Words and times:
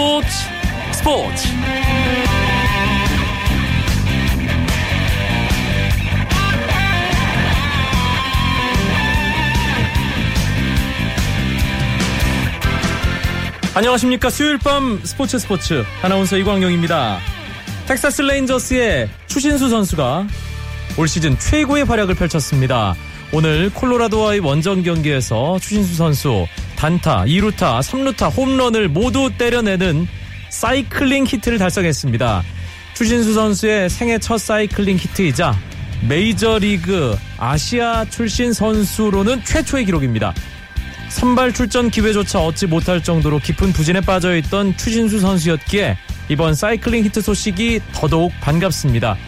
스포츠. 0.00 0.28
스포츠. 0.92 1.48
안녕하십니까. 13.74 14.30
수요일 14.30 14.56
밤 14.56 14.98
스포츠 15.04 15.38
스포츠. 15.38 15.84
아나운서 16.00 16.38
이광용입니다. 16.38 17.18
텍사스 17.86 18.22
레인저스의 18.22 19.10
추신수 19.26 19.68
선수가 19.68 20.26
올 20.96 21.08
시즌 21.08 21.38
최고의 21.38 21.84
활약을 21.84 22.14
펼쳤습니다. 22.14 22.94
오늘 23.34 23.68
콜로라도와의 23.74 24.40
원정 24.40 24.82
경기에서 24.82 25.58
추신수 25.58 25.94
선수 25.94 26.46
단타, 26.80 27.24
2루타, 27.26 27.82
3루타 27.82 28.34
홈런을 28.34 28.88
모두 28.88 29.30
때려내는 29.36 30.08
사이클링 30.48 31.26
히트를 31.26 31.58
달성했습니다. 31.58 32.42
추신수 32.94 33.34
선수의 33.34 33.90
생애 33.90 34.16
첫 34.18 34.38
사이클링 34.38 34.96
히트이자 34.96 35.54
메이저리그 36.08 37.18
아시아 37.36 38.06
출신 38.06 38.54
선수로는 38.54 39.44
최초의 39.44 39.84
기록입니다. 39.84 40.32
선발 41.10 41.52
출전 41.52 41.90
기회조차 41.90 42.40
얻지 42.40 42.68
못할 42.68 43.02
정도로 43.02 43.40
깊은 43.40 43.74
부진에 43.74 44.00
빠져있던 44.00 44.78
추신수 44.78 45.20
선수였기에 45.20 45.98
이번 46.30 46.54
사이클링 46.54 47.04
히트 47.04 47.20
소식이 47.20 47.80
더더욱 47.92 48.32
반갑습니다. 48.40 49.18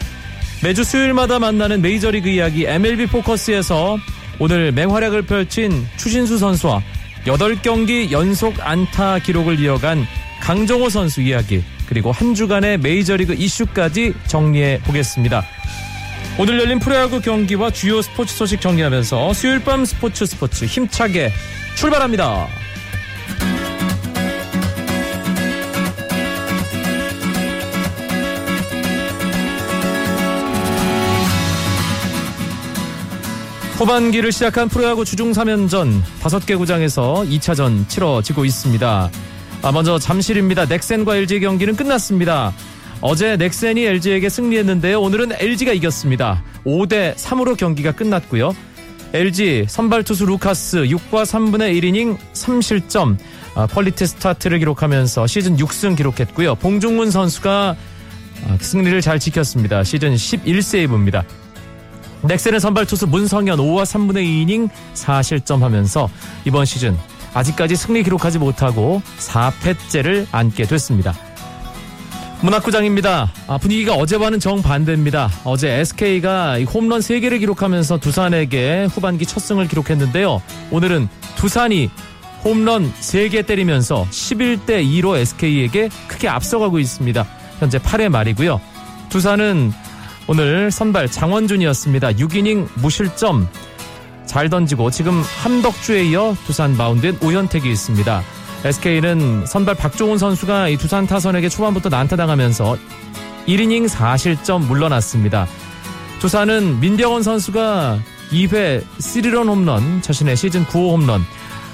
매주 0.64 0.84
수요일마다 0.84 1.38
만나는 1.38 1.82
메이저리그 1.82 2.30
이야기 2.30 2.64
MLB 2.64 3.08
포커스에서 3.08 3.98
오늘 4.38 4.72
맹활약을 4.72 5.26
펼친 5.26 5.86
추신수 5.98 6.38
선수와 6.38 6.82
8경기 7.24 8.10
연속 8.10 8.54
안타 8.60 9.18
기록을 9.18 9.60
이어간 9.60 10.06
강정호 10.40 10.88
선수 10.88 11.20
이야기 11.20 11.62
그리고 11.86 12.10
한 12.10 12.34
주간의 12.34 12.78
메이저리그 12.78 13.34
이슈까지 13.34 14.14
정리해 14.26 14.80
보겠습니다. 14.84 15.44
오늘 16.38 16.58
열린 16.58 16.78
프로야구 16.78 17.20
경기와 17.20 17.70
주요 17.70 18.00
스포츠 18.00 18.34
소식 18.34 18.60
정리하면서 18.60 19.34
수요일 19.34 19.62
밤 19.62 19.84
스포츠 19.84 20.24
스포츠 20.26 20.64
힘차게 20.64 21.30
출발합니다. 21.76 22.48
후반기를 33.82 34.30
시작한 34.30 34.68
프로야구 34.68 35.04
주중 35.04 35.32
3연전 35.32 36.02
5개 36.20 36.56
구장에서 36.56 37.24
2차전 37.26 37.88
치러지고 37.88 38.44
있습니다. 38.44 39.10
아, 39.62 39.72
먼저 39.72 39.98
잠실입니다. 39.98 40.66
넥센과 40.66 41.16
LG 41.16 41.40
경기는 41.40 41.74
끝났습니다. 41.74 42.52
어제 43.00 43.36
넥센이 43.36 43.84
LG에게 43.84 44.28
승리했는데요. 44.28 45.00
오늘은 45.00 45.32
LG가 45.36 45.72
이겼습니다. 45.72 46.44
5대 46.64 47.16
3으로 47.16 47.56
경기가 47.56 47.90
끝났고요. 47.90 48.54
LG 49.14 49.66
선발 49.68 50.04
투수 50.04 50.26
루카스 50.26 50.84
6과 50.84 51.24
3분의 51.24 51.76
1이닝 51.82 52.18
3실점 52.34 53.16
아, 53.56 53.66
퀄리티 53.66 54.06
스타트를 54.06 54.60
기록하면서 54.60 55.26
시즌 55.26 55.56
6승 55.56 55.96
기록했고요. 55.96 56.54
봉중근 56.54 57.10
선수가 57.10 57.76
아, 58.46 58.58
승리를 58.60 59.00
잘 59.00 59.18
지켰습니다. 59.18 59.82
시즌 59.82 60.14
11세이브입니다. 60.14 61.24
넥센의 62.22 62.60
선발 62.60 62.86
투수 62.86 63.06
문성현 63.06 63.58
5와 63.58 63.82
3분의 63.82 64.24
2이닝 64.24 64.68
4실점 64.94 65.60
하면서 65.60 66.08
이번 66.44 66.64
시즌 66.64 66.96
아직까지 67.34 67.76
승리 67.76 68.02
기록하지 68.02 68.38
못하고 68.38 69.02
4패째를 69.18 70.26
안게 70.30 70.64
됐습니다. 70.64 71.14
문학구장입니다. 72.42 73.32
아, 73.46 73.58
분위기가 73.58 73.94
어제와는 73.94 74.40
정반대입니다. 74.40 75.30
어제 75.44 75.70
SK가 75.70 76.60
홈런 76.62 77.00
3개를 77.00 77.38
기록하면서 77.38 77.98
두산에게 77.98 78.88
후반기 78.90 79.26
첫 79.26 79.40
승을 79.40 79.68
기록했는데요. 79.68 80.42
오늘은 80.72 81.08
두산이 81.36 81.88
홈런 82.44 82.92
3개 82.94 83.46
때리면서 83.46 84.06
11대 84.10 84.84
2로 84.84 85.16
SK에게 85.16 85.88
크게 86.08 86.28
앞서가고 86.28 86.80
있습니다. 86.80 87.24
현재 87.60 87.78
8회 87.78 88.08
말이고요. 88.08 88.60
두산은 89.08 89.72
오늘 90.28 90.70
선발 90.70 91.10
장원준이었습니다. 91.10 92.12
6이닝 92.12 92.68
무실점 92.76 93.48
잘 94.26 94.48
던지고 94.48 94.90
지금 94.90 95.20
함덕주에 95.20 96.04
이어 96.04 96.36
두산 96.46 96.76
마운드엔 96.76 97.18
오현택이 97.22 97.70
있습니다. 97.70 98.22
SK는 98.64 99.46
선발 99.46 99.74
박종훈 99.74 100.18
선수가 100.18 100.68
이 100.68 100.76
두산 100.76 101.06
타선에게 101.06 101.48
초반부터 101.48 101.88
난타당하면서 101.88 102.76
1이닝 103.46 103.88
4실점 103.88 104.64
물러났습니다. 104.66 105.46
두산은 106.20 106.78
민병헌 106.78 107.24
선수가 107.24 107.98
2회 108.30 108.84
3런 108.98 109.48
홈런, 109.48 110.00
자신의 110.00 110.36
시즌 110.36 110.64
9호 110.64 110.92
홈런, 110.92 111.22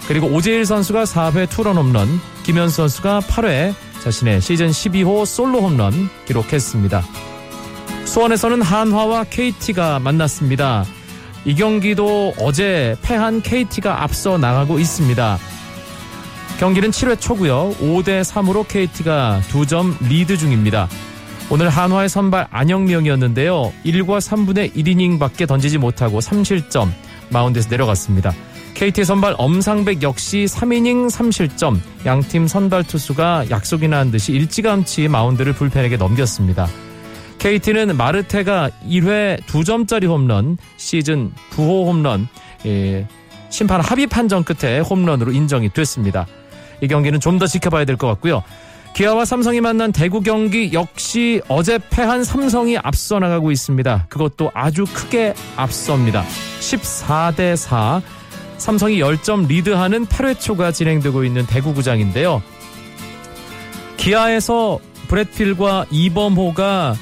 그리고 0.08 0.26
오재일 0.28 0.64
선수가 0.64 1.04
4회 1.04 1.50
투런 1.50 1.76
홈런, 1.76 2.08
김현 2.44 2.70
선수가 2.70 3.20
8회 3.20 3.74
자신의 4.02 4.40
시즌 4.40 4.70
12호 4.70 5.26
솔로 5.26 5.60
홈런 5.60 6.08
기록했습니다. 6.26 7.02
수원에서는 8.08 8.62
한화와 8.62 9.24
KT가 9.24 9.98
만났습니다. 9.98 10.84
이 11.44 11.54
경기도 11.54 12.32
어제 12.40 12.96
패한 13.02 13.42
KT가 13.42 14.02
앞서 14.02 14.38
나가고 14.38 14.78
있습니다. 14.78 15.38
경기는 16.58 16.90
7회 16.90 17.20
초고요. 17.20 17.74
5대 17.78 18.22
3으로 18.22 18.66
KT가 18.66 19.42
2점 19.50 19.94
리드 20.08 20.38
중입니다. 20.38 20.88
오늘 21.50 21.68
한화의 21.68 22.08
선발 22.08 22.48
안영명이었는데요. 22.50 23.72
1과 23.84 24.20
3분의 24.20 24.74
1이닝밖에 24.74 25.46
던지지 25.46 25.76
못하고 25.76 26.20
3실점 26.20 26.88
마운드에서 27.28 27.68
내려갔습니다. 27.68 28.32
KT 28.72 29.04
선발 29.04 29.34
엄상백 29.36 30.02
역시 30.02 30.46
3이닝 30.48 31.10
3실점 31.10 31.78
양팀 32.06 32.48
선발 32.48 32.84
투수가 32.84 33.50
약속이나 33.50 33.98
한 33.98 34.10
듯이 34.10 34.32
일찌감치 34.32 35.08
마운드를 35.08 35.52
불펜에게 35.52 35.98
넘겼습니다. 35.98 36.68
KT는 37.38 37.96
마르테가 37.96 38.70
1회 38.88 39.40
2점짜리 39.44 40.08
홈런, 40.08 40.58
시즌 40.76 41.32
9호 41.52 41.86
홈런, 41.86 42.28
예, 42.66 43.06
심판 43.50 43.80
합의 43.80 44.06
판정 44.06 44.42
끝에 44.42 44.80
홈런으로 44.80 45.32
인정이 45.32 45.70
됐습니다. 45.72 46.26
이 46.80 46.88
경기는 46.88 47.18
좀 47.20 47.38
더 47.38 47.46
지켜봐야 47.46 47.84
될 47.84 47.96
것 47.96 48.06
같고요. 48.08 48.42
기아와 48.94 49.24
삼성이 49.24 49.60
만난 49.60 49.92
대구 49.92 50.20
경기 50.22 50.72
역시 50.72 51.40
어제 51.48 51.78
패한 51.90 52.24
삼성이 52.24 52.76
앞서 52.78 53.18
나가고 53.20 53.52
있습니다. 53.52 54.06
그것도 54.08 54.50
아주 54.54 54.84
크게 54.92 55.34
앞섭니다. 55.56 56.24
14대 56.60 57.54
4. 57.56 58.02
삼성이 58.56 58.98
10점 58.98 59.46
리드하는 59.46 60.06
8회 60.06 60.40
초가 60.40 60.72
진행되고 60.72 61.22
있는 61.24 61.46
대구 61.46 61.74
구장인데요. 61.74 62.42
기아에서 63.96 64.80
브렛필과 65.08 65.86
이범호가 65.90 66.96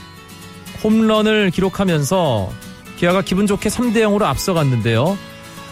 홈런을 0.82 1.50
기록하면서 1.50 2.50
기아가 2.96 3.22
기분 3.22 3.46
좋게 3.46 3.68
3대 3.68 3.96
0으로 3.96 4.22
앞서갔는데요. 4.22 5.16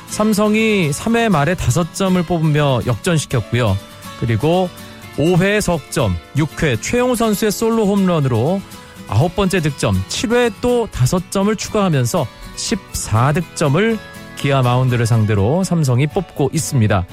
삼성이 0.08 0.90
3회 0.90 1.28
말에 1.28 1.54
5점을 1.54 2.24
뽑으며 2.26 2.80
역전시켰고요. 2.86 3.76
그리고 4.20 4.68
5회 5.16 5.60
석점, 5.60 6.16
6회 6.36 6.80
최용우 6.82 7.16
선수의 7.16 7.50
솔로 7.52 7.86
홈런으로 7.86 8.60
9번째 9.08 9.62
득점, 9.62 10.02
7회 10.08 10.52
또 10.60 10.86
5점을 10.88 11.56
추가하면서 11.56 12.26
14득점을 12.56 13.98
기아 14.36 14.62
마운드를 14.62 15.06
상대로 15.06 15.64
삼성이 15.64 16.06
뽑고 16.06 16.50
있습니다. 16.52 17.06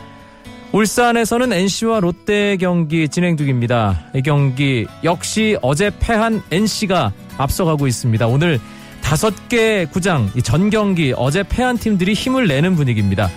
울산에서는 0.71 1.51
NC와 1.51 2.00
롯데 2.00 2.56
경기 2.57 3.09
진행 3.09 3.35
중입니다. 3.35 4.06
이 4.15 4.21
경기 4.21 4.88
역시 5.03 5.57
어제 5.62 5.91
패한 6.00 6.41
NC가 6.50 7.12
앞서가고 7.38 7.88
있습니다. 7.88 8.27
오늘 8.27 8.59
다섯 9.01 9.50
개 9.50 9.85
구장 9.85 10.29
전 10.44 10.69
경기 10.69 11.13
어제 11.18 11.44
패한 11.44 11.77
팀들이 11.77 12.13
힘을 12.13 12.47
내는 12.47 12.75
분위기입니다. 12.75 13.29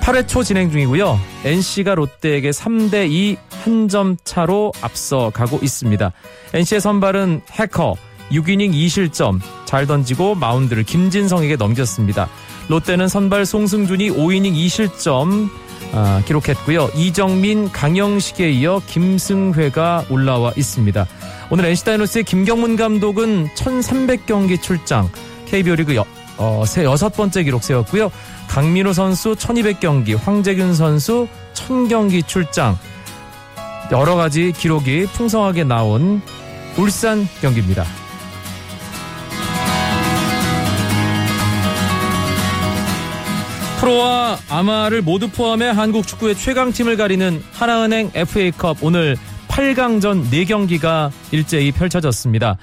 8회 0.00 0.26
초 0.28 0.42
진행 0.42 0.70
중이고요. 0.70 1.18
NC가 1.44 1.94
롯데에게 1.94 2.50
3대 2.50 3.10
2 3.10 3.36
한 3.50 3.88
점 3.88 4.16
차로 4.24 4.72
앞서가고 4.80 5.58
있습니다. 5.60 6.12
NC의 6.54 6.80
선발은 6.80 7.42
해커 7.50 7.96
6이닝 8.30 8.72
2실점 8.72 9.40
잘 9.64 9.86
던지고 9.86 10.36
마운드를 10.36 10.84
김진성에게 10.84 11.56
넘겼습니다. 11.56 12.28
롯데는 12.68 13.08
선발 13.08 13.44
송승준이 13.44 14.10
5이닝 14.10 14.54
2실점 14.54 15.50
아, 15.92 16.22
기록했고요. 16.26 16.90
이정민, 16.94 17.70
강영식에 17.70 18.50
이어 18.50 18.80
김승회가 18.86 20.06
올라와 20.10 20.52
있습니다. 20.56 21.06
오늘 21.50 21.66
NC 21.66 21.84
다이노스의 21.84 22.24
김경문 22.24 22.76
감독은 22.76 23.48
1300경기 23.54 24.60
출장, 24.60 25.08
KBO 25.46 25.76
리그 25.76 25.94
여, 25.96 26.04
어, 26.36 26.64
세, 26.66 26.84
여섯 26.84 27.10
번째 27.10 27.42
기록 27.44 27.64
세웠고요. 27.64 28.10
강민호 28.48 28.92
선수 28.92 29.34
1200경기, 29.34 30.18
황재균 30.18 30.74
선수 30.74 31.28
1000경기 31.54 32.26
출장. 32.26 32.78
여러 33.92 34.16
가지 34.16 34.52
기록이 34.52 35.06
풍성하게 35.06 35.64
나온 35.64 36.20
울산 36.76 37.26
경기입니다. 37.40 37.84
프로와 43.86 44.36
아마를 44.48 45.00
모두 45.00 45.28
포함해 45.30 45.68
한국 45.68 46.08
축구의 46.08 46.34
최강팀을 46.34 46.96
가리는 46.96 47.40
하나은행 47.52 48.10
FA컵 48.14 48.78
오늘 48.82 49.16
8강전 49.46 50.28
4경기가 50.28 51.12
일제히 51.30 51.70
펼쳐졌습니다. 51.70 52.56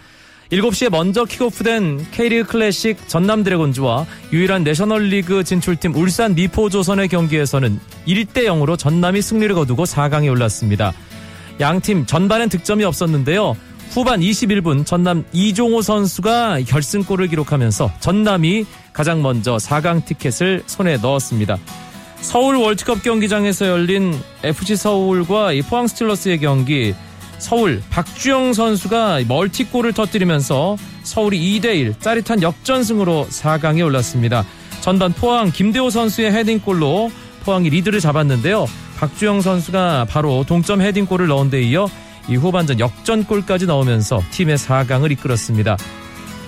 7시에 0.52 0.90
먼저 0.90 1.24
킥오프된 1.24 2.08
K리그 2.12 2.52
클래식 2.52 3.08
전남 3.08 3.46
드래곤즈와 3.46 4.06
유일한 4.34 4.66
내셔널리그 4.66 5.46
진출팀 5.46 5.96
울산 5.96 6.36
미포조선의 6.36 7.08
경기에서는 7.08 7.80
1대 8.06 8.40
0으로 8.40 8.78
전남이 8.78 9.22
승리를 9.22 9.56
거두고 9.56 9.86
4강에 9.86 10.30
올랐습니다. 10.30 10.92
양팀 11.62 12.06
전반엔 12.06 12.50
득점이 12.50 12.84
없었는데요. 12.84 13.56
후반 13.94 14.22
21분 14.22 14.88
전남 14.88 15.24
이종호 15.34 15.84
선수가 15.84 16.62
결승골을 16.62 17.28
기록하면서 17.28 17.92
전남이 18.00 18.66
가장 18.92 19.22
먼저 19.22 19.57
4강 19.57 20.04
티켓을 20.04 20.63
손에 20.66 20.98
넣었습니다. 20.98 21.60
서울 22.19 22.56
월드컵 22.56 23.04
경기장에서 23.04 23.68
열린 23.68 24.19
FC 24.44 24.78
서울과 24.78 25.51
포항 25.69 25.86
스틸러스의 25.86 26.40
경기 26.40 26.95
서울 27.38 27.84
박주영 27.92 28.54
선수가 28.54 29.25
멀티골을 29.28 29.94
터뜨리면서 29.94 30.75
서울이 31.04 31.62
2대1 31.62 32.00
짜릿한 32.00 32.42
역전승으로 32.42 33.28
4강에 33.30 33.86
올랐습니다. 33.86 34.44
전반 34.81 35.13
포항 35.13 35.51
김대호 35.51 35.92
선수의 35.92 36.31
헤딩골로 36.31 37.12
포항이 37.44 37.69
리드를 37.69 38.00
잡았는데요. 38.00 38.66
박주영 38.98 39.42
선수가 39.42 40.07
바로 40.10 40.44
동점 40.48 40.81
헤딩골을 40.81 41.28
넣은 41.28 41.51
데 41.51 41.62
이어 41.62 41.88
이 42.28 42.36
후반전 42.36 42.80
역전골까지 42.80 43.66
넣으면서 43.68 44.22
팀의 44.31 44.58
4강을 44.58 45.12
이끌었습니다. 45.12 45.78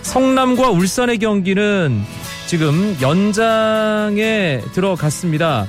성남과 0.01 0.69
울산의 0.69 1.17
경기는 1.19 2.03
지금 2.47 2.95
연장에 3.01 4.61
들어갔습니다. 4.73 5.65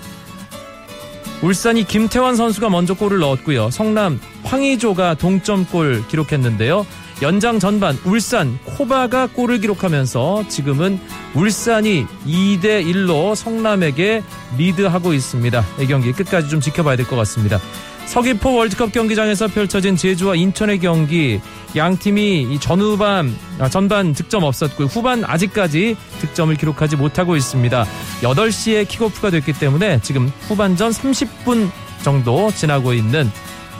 울산이 1.42 1.84
김태환 1.84 2.36
선수가 2.36 2.70
먼저 2.70 2.94
골을 2.94 3.18
넣었고요. 3.18 3.70
성남 3.70 4.20
황의조가 4.44 5.14
동점골 5.14 6.04
기록했는데요. 6.08 6.86
연장 7.22 7.58
전반 7.58 7.98
울산 8.04 8.58
코바가 8.64 9.28
골을 9.28 9.60
기록하면서 9.60 10.48
지금은 10.48 11.00
울산이 11.34 12.06
2대 12.26 12.84
1로 12.84 13.34
성남에게 13.34 14.22
리드하고 14.58 15.14
있습니다. 15.14 15.64
이 15.80 15.86
경기 15.86 16.12
끝까지 16.12 16.48
좀 16.50 16.60
지켜봐야 16.60 16.96
될 16.96 17.06
것 17.06 17.16
같습니다. 17.16 17.58
서귀포 18.06 18.54
월드컵 18.54 18.92
경기장에서 18.92 19.48
펼쳐진 19.48 19.96
제주와 19.96 20.36
인천의 20.36 20.78
경기 20.78 21.40
양 21.74 21.98
팀이 21.98 22.58
전후반 22.60 23.36
아, 23.58 23.68
전반 23.68 24.12
득점 24.14 24.42
없었고 24.44 24.84
후반 24.84 25.24
아직까지 25.24 25.96
득점을 26.20 26.54
기록하지 26.54 26.96
못하고 26.96 27.36
있습니다. 27.36 27.84
8시에 28.22 28.88
킥오프가 28.88 29.30
됐기 29.30 29.52
때문에 29.54 30.00
지금 30.02 30.28
후반전 30.48 30.92
30분 30.92 31.68
정도 32.02 32.50
지나고 32.52 32.94
있는 32.94 33.30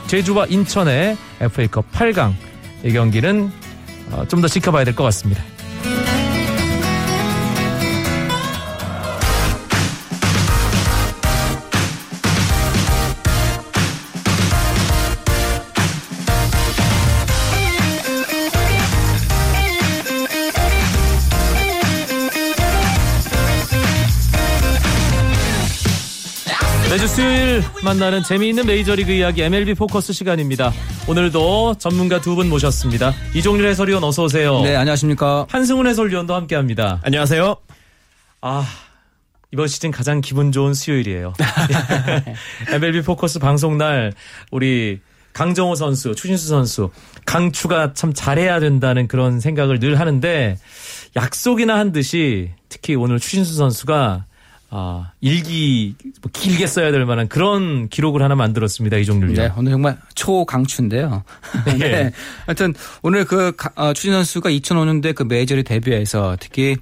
제주와 0.09 0.47
인천의 0.47 1.17
FA컵 1.41 1.91
8강 1.93 2.35
이 2.85 2.93
경기는 2.93 3.51
어, 4.11 4.25
좀더 4.29 4.49
지켜봐야 4.49 4.85
될 4.85 4.95
것 4.95 5.05
같습니다. 5.05 5.43
매주 26.91 27.09
수요일 27.09 27.63
만나는 27.85 28.23
재미있는 28.23 28.65
메이저리그 28.67 29.11
이야기 29.11 29.43
MLB 29.43 29.75
포커스 29.75 30.13
시간입니다. 30.13 30.73
오늘도 31.09 31.77
전문가 31.79 32.21
두 32.21 32.37
분 32.37 32.49
모셨습니다. 32.49 33.13
이종일 33.35 33.67
해설위원 33.67 34.05
어서 34.05 34.25
오세요. 34.25 34.61
네, 34.63 34.77
안녕하십니까. 34.77 35.47
한승훈 35.49 35.87
해설위원도 35.87 36.35
함께합니다. 36.35 37.01
안녕하세요. 37.03 37.57
아 38.43 38.67
이번 39.53 39.67
시즌 39.69 39.91
가장 39.91 40.21
기분 40.21 40.53
좋은 40.53 40.75
수요일이에요. 40.75 41.33
MLB 42.73 43.03
포커스 43.03 43.39
방송 43.41 43.79
날 43.79 44.13
우리 44.53 45.01
강정호 45.33 45.75
선수, 45.75 46.15
추신수 46.15 46.49
선수, 46.49 46.91
강추가 47.27 47.93
참 47.95 48.13
잘해야 48.15 48.61
된다는 48.61 49.09
그런 49.09 49.41
생각을 49.41 49.81
늘 49.81 49.99
하는데 49.99 50.57
약속이나 51.17 51.77
한 51.77 51.93
듯이 51.93 52.53
특히 52.69 52.95
오늘 52.95 53.19
추신수 53.19 53.55
선수가 53.55 54.25
아, 54.79 55.13
일기 55.23 55.95
뭐 56.21 56.31
길게 56.31 56.67
써야 56.67 56.93
될 56.93 57.07
만한 57.07 57.29
그런 57.29 57.89
기록을 57.89 58.21
하나 58.21 58.35
만들었습니다. 58.35 58.99
이종률 58.99 59.33
네, 59.33 59.51
오늘 59.57 59.73
정말 59.73 59.97
초강추인데요. 60.15 61.25
네. 61.65 61.73
네. 61.81 62.13
하여튼 62.45 62.75
오늘 63.01 63.25
그 63.25 63.57
어, 63.75 63.95
추진 63.95 64.13
선수가 64.13 64.51
2005년도에 64.51 65.15
그 65.15 65.23
메이저리 65.23 65.63
데뷔해서 65.63 66.37
특히 66.39 66.77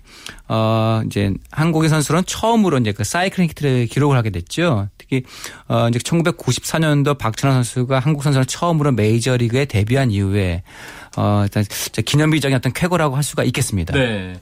어 0.49 1.03
이제 1.07 1.33
한국의 1.53 1.89
선수는 1.89 2.25
처음으로 2.27 2.79
이제 2.79 2.91
그 2.91 3.05
사이클링 3.05 3.49
히트를 3.51 3.87
기록을 3.87 4.17
하게 4.17 4.31
됐죠. 4.31 4.89
특히 4.99 5.23
어 5.69 5.87
이제 5.89 6.01
1994년도 6.01 7.17
박찬호 7.17 7.55
선수가 7.55 8.01
한국 8.01 8.25
선수는 8.25 8.49
처음으로 8.49 8.91
메이저리그에 8.91 9.67
데뷔한 9.67 10.11
이후에 10.11 10.65
어 11.17 11.43
일단 11.45 11.65
기념비적인 12.05 12.57
어떤 12.57 12.73
쾌거라고 12.73 13.15
할 13.15 13.23
수가 13.23 13.45
있겠습니다. 13.45 13.95
네. 13.95 14.35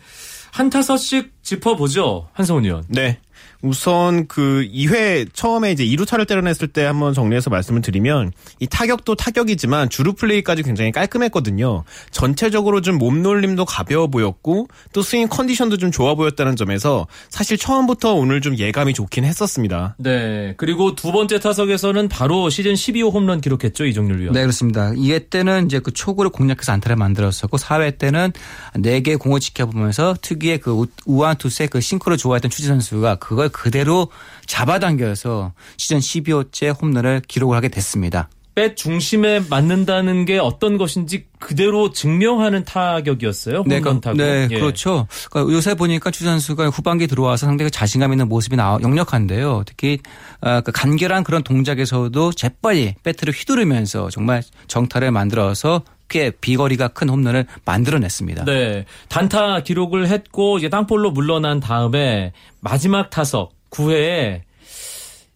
한 0.53 0.71
타석씩 0.71 1.43
짚어보죠. 1.43 2.29
한성훈 2.33 2.65
의원. 2.65 2.85
네. 2.89 3.19
우선 3.63 4.27
그 4.27 4.69
2회 4.73 5.29
처음에 5.33 5.73
이제 5.73 5.85
2루타를 5.85 6.27
때려냈을 6.27 6.69
때 6.69 6.85
한번 6.85 7.15
정리해서 7.15 7.49
말씀을 7.49 7.81
드리면 7.81 8.33
이 8.59 8.67
타격도 8.67 9.15
타격이지만 9.15 9.89
주루 9.89 10.15
플레이까지 10.15 10.65
굉장히 10.65 10.91
깔끔했거든요. 10.91 11.85
전체적으로 12.11 12.81
좀 12.81 12.99
몸놀림도 12.99 13.65
가벼워 13.65 14.09
보였고 14.09 14.67
또 14.93 15.03
스윙 15.03 15.29
컨디션도 15.29 15.77
좀 15.79 15.93
좋아 15.93 16.15
보였다는 16.15 16.57
점에서 16.57 17.07
사실 17.31 17.57
처음부터 17.57 18.15
오늘 18.15 18.41
좀 18.41 18.59
예감이 18.59 18.95
좋긴 18.95 19.25
했었습니다. 19.25 19.95
네. 19.99 20.55
그리고 20.57 20.97
두 20.97 21.13
번째 21.13 21.39
타석에서는 21.39 22.09
바로 22.09 22.51
시즌 22.51 22.75
12호 22.75 23.13
홈런 23.13 23.41
기록했죠. 23.41 23.85
이종률 23.87 24.21
위원. 24.21 24.35
네, 24.35 24.41
그렇습니다. 24.41 24.91
2회 24.91 25.31
때는 25.31 25.67
이제 25.67 25.79
그 25.79 25.93
초구를 25.93 26.31
공략해서 26.31 26.73
안타를 26.73 26.97
만들었었고 26.97 27.59
4회 27.59 27.99
때는 27.99 28.33
4개 28.75 29.19
공을 29.19 29.39
지켜보면서 29.39 30.17
특유의 30.21 30.59
그 30.59 30.87
우한 31.07 31.37
투수의 31.37 31.69
그 31.69 31.81
싱크를 31.81 32.17
좋아했던 32.17 32.51
추지 32.51 32.67
선수가 32.67 33.17
그걸 33.17 33.52
그대로 33.53 34.09
잡아당겨서 34.47 35.53
시즌 35.77 35.99
12호째 35.99 36.81
홈런을 36.81 37.23
기록을 37.27 37.57
하게 37.57 37.69
됐습니다. 37.69 38.29
배 38.55 38.75
중심에 38.75 39.41
맞는다는 39.49 40.27
게 40.27 40.39
어떤 40.39 40.77
것인지 40.77 41.25
그대로 41.39 41.91
증명하는 41.91 42.65
타격이었어요. 42.65 43.65
네, 43.67 43.81
그, 43.81 44.01
타격. 44.01 44.19
네, 44.19 44.47
예. 44.51 44.59
그렇죠. 44.59 45.07
그러니까 45.31 45.55
요새 45.55 45.75
보니까 45.75 46.11
추 46.11 46.25
선수가 46.25 46.69
후반기 46.69 47.07
들어와서 47.07 47.47
상당히 47.47 47.71
자신감 47.71 48.13
있는 48.13 48.29
모습이 48.29 48.57
나 48.57 48.79
역력한데요. 48.83 49.63
특히 49.65 50.01
어, 50.43 50.61
그 50.61 50.71
간결한 50.71 51.25
그런 51.25 51.43
동작에서도 51.43 52.33
재빨리 52.33 52.97
배트를 53.03 53.33
휘두르면서 53.33 54.11
정말 54.11 54.43
정타를 54.67 55.13
만들어서 55.13 55.83
꽤 56.13 56.31
비거리가 56.31 56.89
큰 56.89 57.09
홈런을 57.09 57.47
만들어냈습니다. 57.65 58.45
네, 58.45 58.85
단타 59.09 59.63
기록을 59.63 60.09
했고 60.09 60.59
이제 60.59 60.69
땅볼로 60.69 61.11
물러난 61.11 61.59
다음에 61.59 62.33
마지막 62.61 63.09
타석 63.09 63.55
9회에 63.71 64.43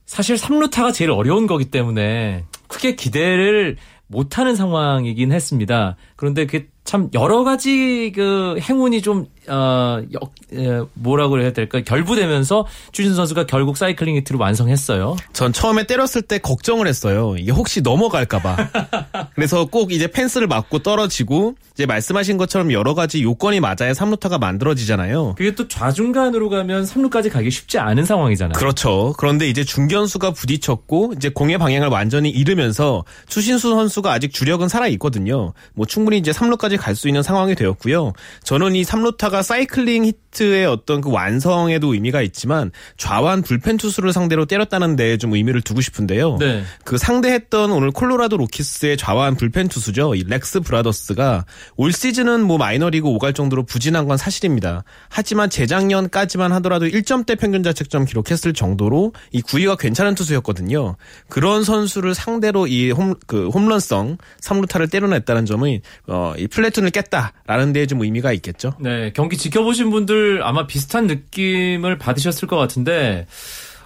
사실 0.04 0.36
3루타가 0.36 0.92
제일 0.92 1.10
어려운 1.10 1.46
거기 1.46 1.64
때문에 1.64 2.44
크게 2.68 2.94
기대를 2.94 3.76
못하는 4.06 4.54
상황이긴 4.54 5.32
했습니다. 5.32 5.96
그런데 6.14 6.44
그게 6.44 6.68
참 6.84 7.08
여러 7.14 7.42
가지 7.42 8.12
그 8.14 8.58
행운이 8.60 9.00
좀 9.00 9.26
어, 9.48 10.00
역, 10.12 10.32
에, 10.52 10.80
뭐라고 10.94 11.40
해야 11.40 11.52
될까 11.52 11.80
결부되면서 11.80 12.66
추진 12.92 13.14
선수가 13.14 13.46
결국 13.46 13.76
사이클링 13.76 14.16
히트를 14.16 14.40
완성했어요. 14.40 15.16
전 15.32 15.52
처음에 15.52 15.86
때렸을 15.86 16.22
때 16.22 16.38
걱정을 16.38 16.86
했어요. 16.86 17.36
이게 17.38 17.52
혹시 17.52 17.80
넘어갈까봐. 17.80 18.56
그래서 19.34 19.66
꼭 19.66 19.92
이제 19.92 20.06
펜스를 20.08 20.46
맞고 20.48 20.80
떨어지고 20.80 21.54
이제 21.74 21.86
말씀하신 21.86 22.36
것처럼 22.38 22.72
여러 22.72 22.94
가지 22.94 23.22
요건이 23.22 23.60
맞아야 23.60 23.92
3루타가 23.92 24.38
만들어지잖아요. 24.40 25.34
그게 25.36 25.54
또 25.54 25.68
좌중간으로 25.68 26.48
가면 26.48 26.84
3루까지 26.84 27.30
가기 27.30 27.50
쉽지 27.50 27.78
않은 27.78 28.04
상황이잖아요. 28.04 28.54
그렇죠. 28.58 29.14
그런데 29.18 29.48
이제 29.48 29.62
중견수가 29.62 30.32
부딪혔고 30.32 31.14
이제 31.16 31.28
공의 31.28 31.58
방향을 31.58 31.88
완전히 31.88 32.30
잃으면서 32.30 33.04
추신수 33.28 33.70
선수가 33.70 34.10
아직 34.12 34.32
주력은 34.32 34.68
살아 34.68 34.88
있거든요. 34.88 35.52
뭐 35.74 35.86
충분히 35.86 36.18
이제 36.18 36.30
3루까지 36.32 36.76
갈 36.78 36.96
수 36.96 37.08
있는 37.08 37.22
상황이 37.22 37.54
되었고요. 37.54 38.14
저는 38.42 38.74
이 38.74 38.82
3루타가 38.82 39.35
사이클링 39.42 40.04
히트의 40.36 40.66
어떤 40.66 41.00
그 41.00 41.10
완성에도 41.10 41.94
의미가 41.94 42.22
있지만 42.22 42.70
좌완 42.96 43.42
불펜 43.42 43.76
투수를 43.76 44.12
상대로 44.12 44.44
때렸다는 44.44 44.96
데좀 44.96 45.34
의미를 45.34 45.62
두고 45.62 45.80
싶은데요. 45.80 46.36
네. 46.38 46.62
그 46.84 46.98
상대했던 46.98 47.70
오늘 47.72 47.90
콜로라도 47.90 48.36
로키스의 48.36 48.96
좌완 48.96 49.36
불펜 49.36 49.68
투수죠. 49.68 50.14
이 50.14 50.24
렉스 50.24 50.60
브라더스가 50.60 51.44
올 51.76 51.92
시즌은 51.92 52.42
뭐 52.42 52.58
마이너리그 52.58 53.08
오갈 53.08 53.32
정도로 53.32 53.64
부진한 53.64 54.06
건 54.06 54.16
사실입니다. 54.16 54.84
하지만 55.08 55.50
재작년까지만 55.50 56.52
하더라도 56.52 56.86
1점대 56.86 57.38
평균 57.38 57.62
자책점 57.62 58.04
기록했을 58.04 58.52
정도로 58.52 59.12
이 59.32 59.40
구위가 59.42 59.76
괜찮은 59.76 60.14
투수였거든요. 60.14 60.96
그런 61.28 61.64
선수를 61.64 62.14
상대로 62.14 62.66
이 62.66 62.90
홈 62.90 63.14
그 63.26 63.48
홈런성 63.48 64.18
3루타를 64.42 64.90
때려냈다는 64.90 65.46
점은 65.46 65.80
어, 66.06 66.34
이 66.38 66.46
플래툰을 66.46 66.90
깼다라는 66.90 67.72
데에 67.72 67.86
좀 67.86 68.02
의미가 68.02 68.32
있겠죠. 68.34 68.74
네, 68.80 69.12
경기 69.14 69.36
지켜보신 69.36 69.90
분들 69.90 70.25
아마 70.42 70.66
비슷한 70.66 71.06
느낌을 71.06 71.98
받으셨을 71.98 72.48
것 72.48 72.56
같은데 72.56 73.26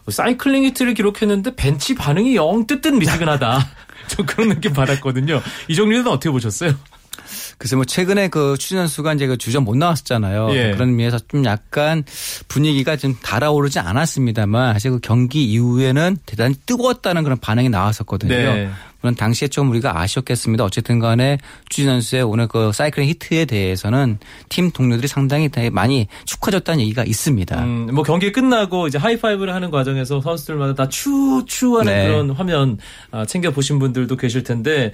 사이클링 0.08 0.64
히트를 0.64 0.94
기록했는데 0.94 1.54
벤치 1.56 1.94
반응이 1.94 2.36
영 2.36 2.66
뜨뜻 2.66 2.88
미지근하다. 2.94 3.68
저 4.08 4.24
그런 4.24 4.48
느낌 4.48 4.72
받았거든요. 4.72 5.40
이정리는 5.68 6.06
어떻게 6.06 6.30
보셨어요? 6.30 6.74
글쎄 7.58 7.76
뭐 7.76 7.84
최근에 7.84 8.28
그 8.28 8.56
추진 8.58 8.78
선수가 8.78 9.14
이제 9.14 9.26
그 9.26 9.36
주전 9.36 9.64
못 9.64 9.76
나왔었잖아요. 9.76 10.48
예. 10.52 10.72
그런 10.72 10.88
의미에서 10.88 11.18
좀 11.28 11.44
약간 11.44 12.02
분위기가 12.48 12.96
좀 12.96 13.14
달아오르지 13.22 13.78
않았습니다만 13.78 14.72
사실 14.72 14.92
그 14.92 15.00
경기 15.00 15.44
이후에는 15.44 16.16
대단히 16.26 16.54
뜨거웠다는 16.66 17.22
그런 17.22 17.38
반응이 17.38 17.68
나왔었거든요. 17.68 18.34
네. 18.34 18.70
물론 19.00 19.14
당시에 19.14 19.48
좀 19.48 19.70
우리가 19.70 19.98
아쉬웠겠습니다. 19.98 20.64
어쨌든 20.64 20.98
간에 20.98 21.38
추진 21.68 21.86
선수의 21.86 22.22
오늘 22.22 22.46
그 22.48 22.72
사이클링 22.72 23.08
히트에 23.08 23.44
대해서는 23.46 24.18
팀 24.48 24.70
동료들이 24.70 25.08
상당히 25.08 25.48
많이 25.72 26.06
축하줬다는 26.24 26.80
얘기가 26.82 27.04
있습니다. 27.04 27.64
음, 27.64 27.88
뭐 27.92 28.04
경기 28.04 28.32
끝나고 28.32 28.86
이제 28.86 28.98
하이파이브를 28.98 29.54
하는 29.54 29.70
과정에서 29.70 30.20
선수들마다 30.20 30.74
다 30.74 30.88
추, 30.88 31.44
추 31.46 31.78
하는 31.78 31.92
네. 31.92 32.06
그런 32.06 32.30
화면 32.30 32.78
아, 33.10 33.24
챙겨 33.24 33.50
보신 33.50 33.78
분들도 33.78 34.16
계실 34.16 34.42
텐데 34.42 34.92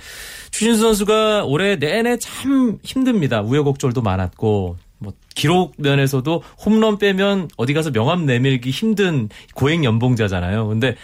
추신수 0.50 0.80
선수가 0.80 1.44
올해 1.44 1.76
내내 1.76 2.18
참 2.18 2.78
힘듭니다. 2.82 3.42
우여곡절도 3.42 4.02
많았고 4.02 4.76
뭐 4.98 5.12
기록 5.34 5.74
면에서도 5.78 6.42
홈런 6.64 6.98
빼면 6.98 7.48
어디 7.56 7.74
가서 7.74 7.90
명함 7.90 8.24
내밀기 8.24 8.70
힘든 8.70 9.28
고액 9.54 9.84
연봉자잖아요. 9.84 10.68
근데 10.68 10.96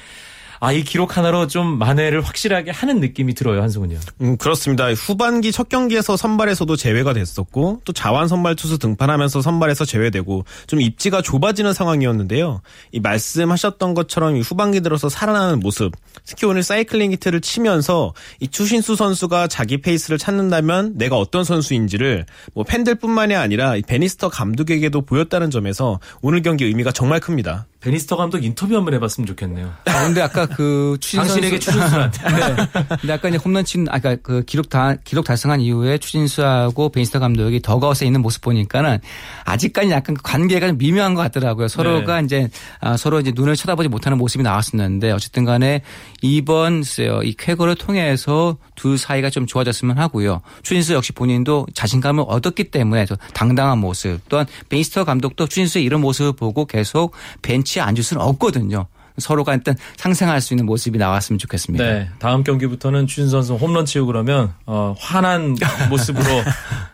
아, 0.64 0.70
이 0.70 0.84
기록 0.84 1.16
하나로 1.16 1.48
좀 1.48 1.76
만회를 1.76 2.20
확실하게 2.20 2.70
하는 2.70 3.00
느낌이 3.00 3.34
들어요, 3.34 3.62
한승훈이요. 3.62 3.98
음, 4.20 4.36
그렇습니다. 4.36 4.92
후반기 4.92 5.50
첫 5.50 5.68
경기에서 5.68 6.16
선발에서도 6.16 6.76
제외가 6.76 7.12
됐었고 7.14 7.80
또 7.84 7.92
자완 7.92 8.28
선발 8.28 8.54
투수 8.54 8.78
등판하면서 8.78 9.42
선발에서 9.42 9.84
제외되고 9.84 10.44
좀 10.68 10.80
입지가 10.80 11.20
좁아지는 11.20 11.72
상황이었는데요. 11.72 12.62
이 12.92 13.00
말씀하셨던 13.00 13.94
것처럼 13.94 14.36
이 14.36 14.40
후반기 14.40 14.80
들어서 14.82 15.08
살아나는 15.08 15.58
모습, 15.58 15.90
특히 16.24 16.46
오늘 16.46 16.62
사이클링 16.62 17.10
히트를 17.10 17.40
치면서 17.40 18.14
이 18.38 18.46
추신수 18.46 18.94
선수가 18.94 19.48
자기 19.48 19.80
페이스를 19.80 20.16
찾는다면 20.16 20.96
내가 20.96 21.16
어떤 21.16 21.42
선수인지를 21.42 22.24
뭐 22.54 22.62
팬들뿐만이 22.62 23.34
아니라 23.34 23.74
이 23.74 23.82
베니스터 23.82 24.28
감독에게도 24.28 25.06
보였다는 25.06 25.50
점에서 25.50 25.98
오늘 26.20 26.40
경기 26.40 26.66
의미가 26.66 26.92
정말 26.92 27.18
큽니다. 27.18 27.66
베니스터 27.82 28.16
감독 28.16 28.44
인터뷰 28.44 28.76
한번 28.76 28.94
해봤으면 28.94 29.26
좋겠네요. 29.26 29.72
아, 29.86 30.04
근데 30.04 30.22
아까 30.22 30.46
그 30.46 30.96
추진 31.02 31.20
당신에게 31.20 31.60
선수 31.60 31.72
추신수한테. 31.72 32.22
네. 32.30 32.56
근데 33.00 33.12
아까 33.12 33.28
이제 33.28 33.38
홈런 33.38 33.64
친 33.64 33.86
아까 33.90 34.16
그 34.16 34.42
기록 34.44 34.68
다 34.68 34.94
기록 35.04 35.24
달성한 35.24 35.60
이후에 35.60 35.98
추신수하고 35.98 36.90
베니스터 36.90 37.18
감독이 37.18 37.60
더그아웃에 37.60 38.06
있는 38.06 38.22
모습 38.22 38.42
보니까는 38.42 39.00
아직까지 39.44 39.90
약간 39.90 40.14
그 40.14 40.22
관계가 40.22 40.68
좀 40.68 40.78
미묘한 40.78 41.14
것 41.14 41.22
같더라고요. 41.22 41.68
서로가 41.68 42.20
이제 42.20 42.48
아, 42.80 42.96
서로 42.96 43.20
이제 43.20 43.32
눈을 43.34 43.56
쳐다보지 43.56 43.88
못하는 43.88 44.16
모습이 44.18 44.44
나왔었는데 44.44 45.10
어쨌든 45.10 45.44
간에 45.44 45.82
이번 46.22 46.84
글쎄요, 46.92 47.22
이 47.22 47.34
쾌거를 47.34 47.74
통해서 47.74 48.56
두 48.74 48.96
사이가 48.96 49.30
좀 49.30 49.46
좋아졌으면 49.46 49.98
하고요. 49.98 50.42
추진수 50.62 50.92
역시 50.92 51.12
본인도 51.12 51.66
자신감을 51.74 52.24
얻었기 52.26 52.64
때문에 52.64 53.06
저 53.06 53.16
당당한 53.34 53.78
모습 53.78 54.20
또한 54.28 54.46
베니스터 54.68 55.04
감독도 55.04 55.46
추진수의 55.46 55.84
이런 55.84 56.00
모습을 56.00 56.32
보고 56.32 56.66
계속 56.66 57.12
벤치 57.40 57.71
에 57.78 57.82
앉을 57.82 58.02
수는 58.02 58.22
없거든요. 58.22 58.86
서로가 59.18 59.54
일단 59.54 59.74
상생할 59.96 60.40
수 60.40 60.54
있는 60.54 60.66
모습이 60.66 60.98
나왔으면 60.98 61.38
좋겠습니다. 61.38 61.84
네, 61.84 62.08
다음 62.18 62.44
경기부터는 62.44 63.06
추신 63.06 63.28
선수 63.28 63.54
홈런 63.54 63.84
치고 63.84 64.06
그러면 64.06 64.54
어, 64.66 64.94
환한 64.98 65.56
모습으로 65.90 66.24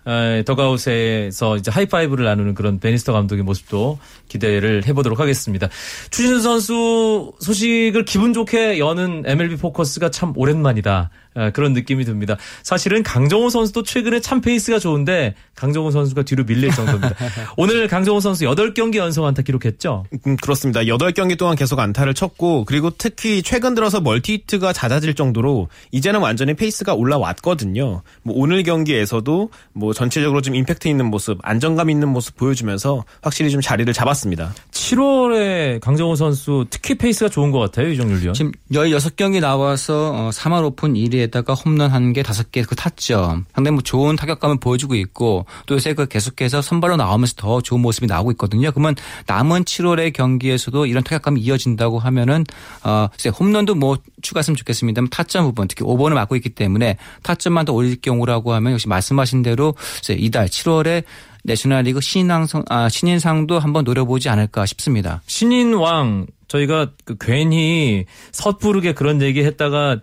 에, 0.07 0.43
더그아웃에서 0.45 1.57
이제 1.59 1.71
하이파이브를 1.71 2.25
나누는 2.25 2.55
그런 2.55 2.81
베니스터 2.81 3.13
감독의 3.13 3.45
모습도 3.45 3.99
기대를 4.29 4.87
해보도록 4.87 5.21
하겠습니다. 5.21 5.69
추신수 6.11 6.41
선수 6.41 7.33
소식을 7.41 8.05
기분 8.05 8.33
좋게 8.33 8.79
여는 8.79 9.25
MLB 9.27 9.57
포커스가 9.57 10.11
참 10.11 10.33
오랜만이다. 10.35 11.11
에, 11.39 11.51
그런 11.53 11.73
느낌이 11.73 12.05
듭니다. 12.05 12.37
사실은 12.63 13.03
강정호 13.03 13.51
선수도 13.51 13.83
최근에 13.83 14.21
참 14.21 14.41
페이스가 14.41 14.79
좋은데 14.79 15.35
강정호 15.55 15.91
선수가 15.91 16.23
뒤로 16.23 16.45
밀릴 16.45 16.71
정도입니다. 16.71 17.15
오늘 17.57 17.89
강정호 17.89 18.21
선수 18.21 18.45
8경기 18.45 18.97
연속 18.97 19.25
안타 19.25 19.43
기록했죠? 19.43 20.05
음, 20.27 20.37
그렇습니다. 20.37 20.81
8경기 20.81 21.39
동안 21.39 21.57
계속 21.57 21.79
안타를 21.79 22.15
쳤고 22.15 22.65
그리고 22.65 22.91
특히 22.91 23.43
최근 23.43 23.75
들어서 23.75 24.01
멀티히트가 24.01 24.73
잦아질 24.73 25.15
정도로 25.15 25.69
이제는 25.93 26.21
완전히 26.21 26.55
페이스가 26.55 26.95
올라왔거든요. 26.95 28.03
뭐 28.23 28.35
오늘 28.37 28.63
경기에서도 28.63 29.51
뭐 29.73 29.93
전체적으로 29.93 30.41
좀 30.43 30.55
임팩트 30.55 30.89
있는 30.89 31.07
모습, 31.07 31.39
안정감 31.43 31.91
있는 31.91 32.09
모습 32.09 32.37
보여주면서 32.37 33.05
확실히 33.23 33.51
좀 33.51 33.61
자리를 33.61 33.93
잡았습니다. 33.93 34.55
7월에 34.71 35.81
강정호 35.81 36.15
선수 36.15 36.67
특히 36.71 36.97
페이스가 36.97 37.29
좋은 37.29 37.51
것 37.51 37.59
같아요, 37.59 37.89
이종률 37.89 38.23
위원. 38.23 38.35
지금 38.35 38.53
16경기 38.73 39.41
나와서 39.41 40.13
어, 40.15 40.31
3할 40.31 40.65
오푼 40.65 40.95
1리에다가 40.95 41.55
홈런 41.55 41.91
1개, 41.91 42.23
5개 42.23 42.67
그 42.67 42.75
타점. 42.75 43.45
상당히 43.55 43.75
뭐 43.75 43.83
좋은 43.83 44.17
타격감을 44.17 44.59
보여주고 44.61 44.95
있고 44.97 45.47
또 45.67 45.75
요새 45.75 45.95
그 45.95 46.07
계속해서 46.07 46.63
선발로 46.63 46.97
나오면서 46.97 47.35
더 47.37 47.61
좋은 47.61 47.81
모습이 47.81 48.07
나오고 48.07 48.33
있거든요. 48.33 48.71
그러면 48.71 48.95
남은 49.27 49.65
7월의 49.65 50.13
경기에서도 50.13 50.87
이런 50.87 51.03
타격감이 51.05 51.41
이어진다고 51.41 51.99
하면은 51.99 52.45
어, 52.85 53.09
홈런도 53.39 53.75
뭐 53.75 53.99
추가했으면 54.23 54.57
좋겠습니다만 54.57 55.11
타점 55.11 55.45
부분 55.45 55.69
특히 55.69 55.85
5번을 55.85 56.15
맡고 56.15 56.37
있기 56.37 56.51
때문에 56.51 56.97
타점만 57.23 57.65
더 57.65 57.73
올릴 57.73 58.01
경우라고 58.01 58.53
하면 58.55 58.73
역시 58.73 58.89
말씀하신 58.89 59.43
대로 59.43 59.75
이달 60.11 60.49
7월에 60.49 61.05
내셔널리그 61.45 62.01
신인상 62.01 62.65
아, 62.69 62.89
신인상도 62.89 63.59
한번 63.59 63.85
노려보지 63.85 64.29
않을까 64.29 64.67
싶습니다. 64.67 65.23
신인왕 65.27 66.27
저희가 66.49 66.93
그 67.05 67.17
괜히 67.19 68.07
섣부르게 68.33 68.95
그런 68.95 69.23
얘기 69.23 69.43
했다가 69.45 70.01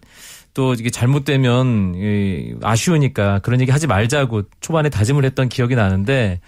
또 0.56 0.74
이게 0.74 0.90
잘못되면 0.90 1.96
이 1.98 2.56
아쉬우니까 2.64 3.40
그런 3.40 3.62
얘기 3.62 3.72
하지 3.72 3.88
말자고 3.88 4.44
초반에 4.62 4.90
다짐을 4.90 5.26
했던 5.26 5.50
기억이 5.50 5.76
나는데 5.76 6.40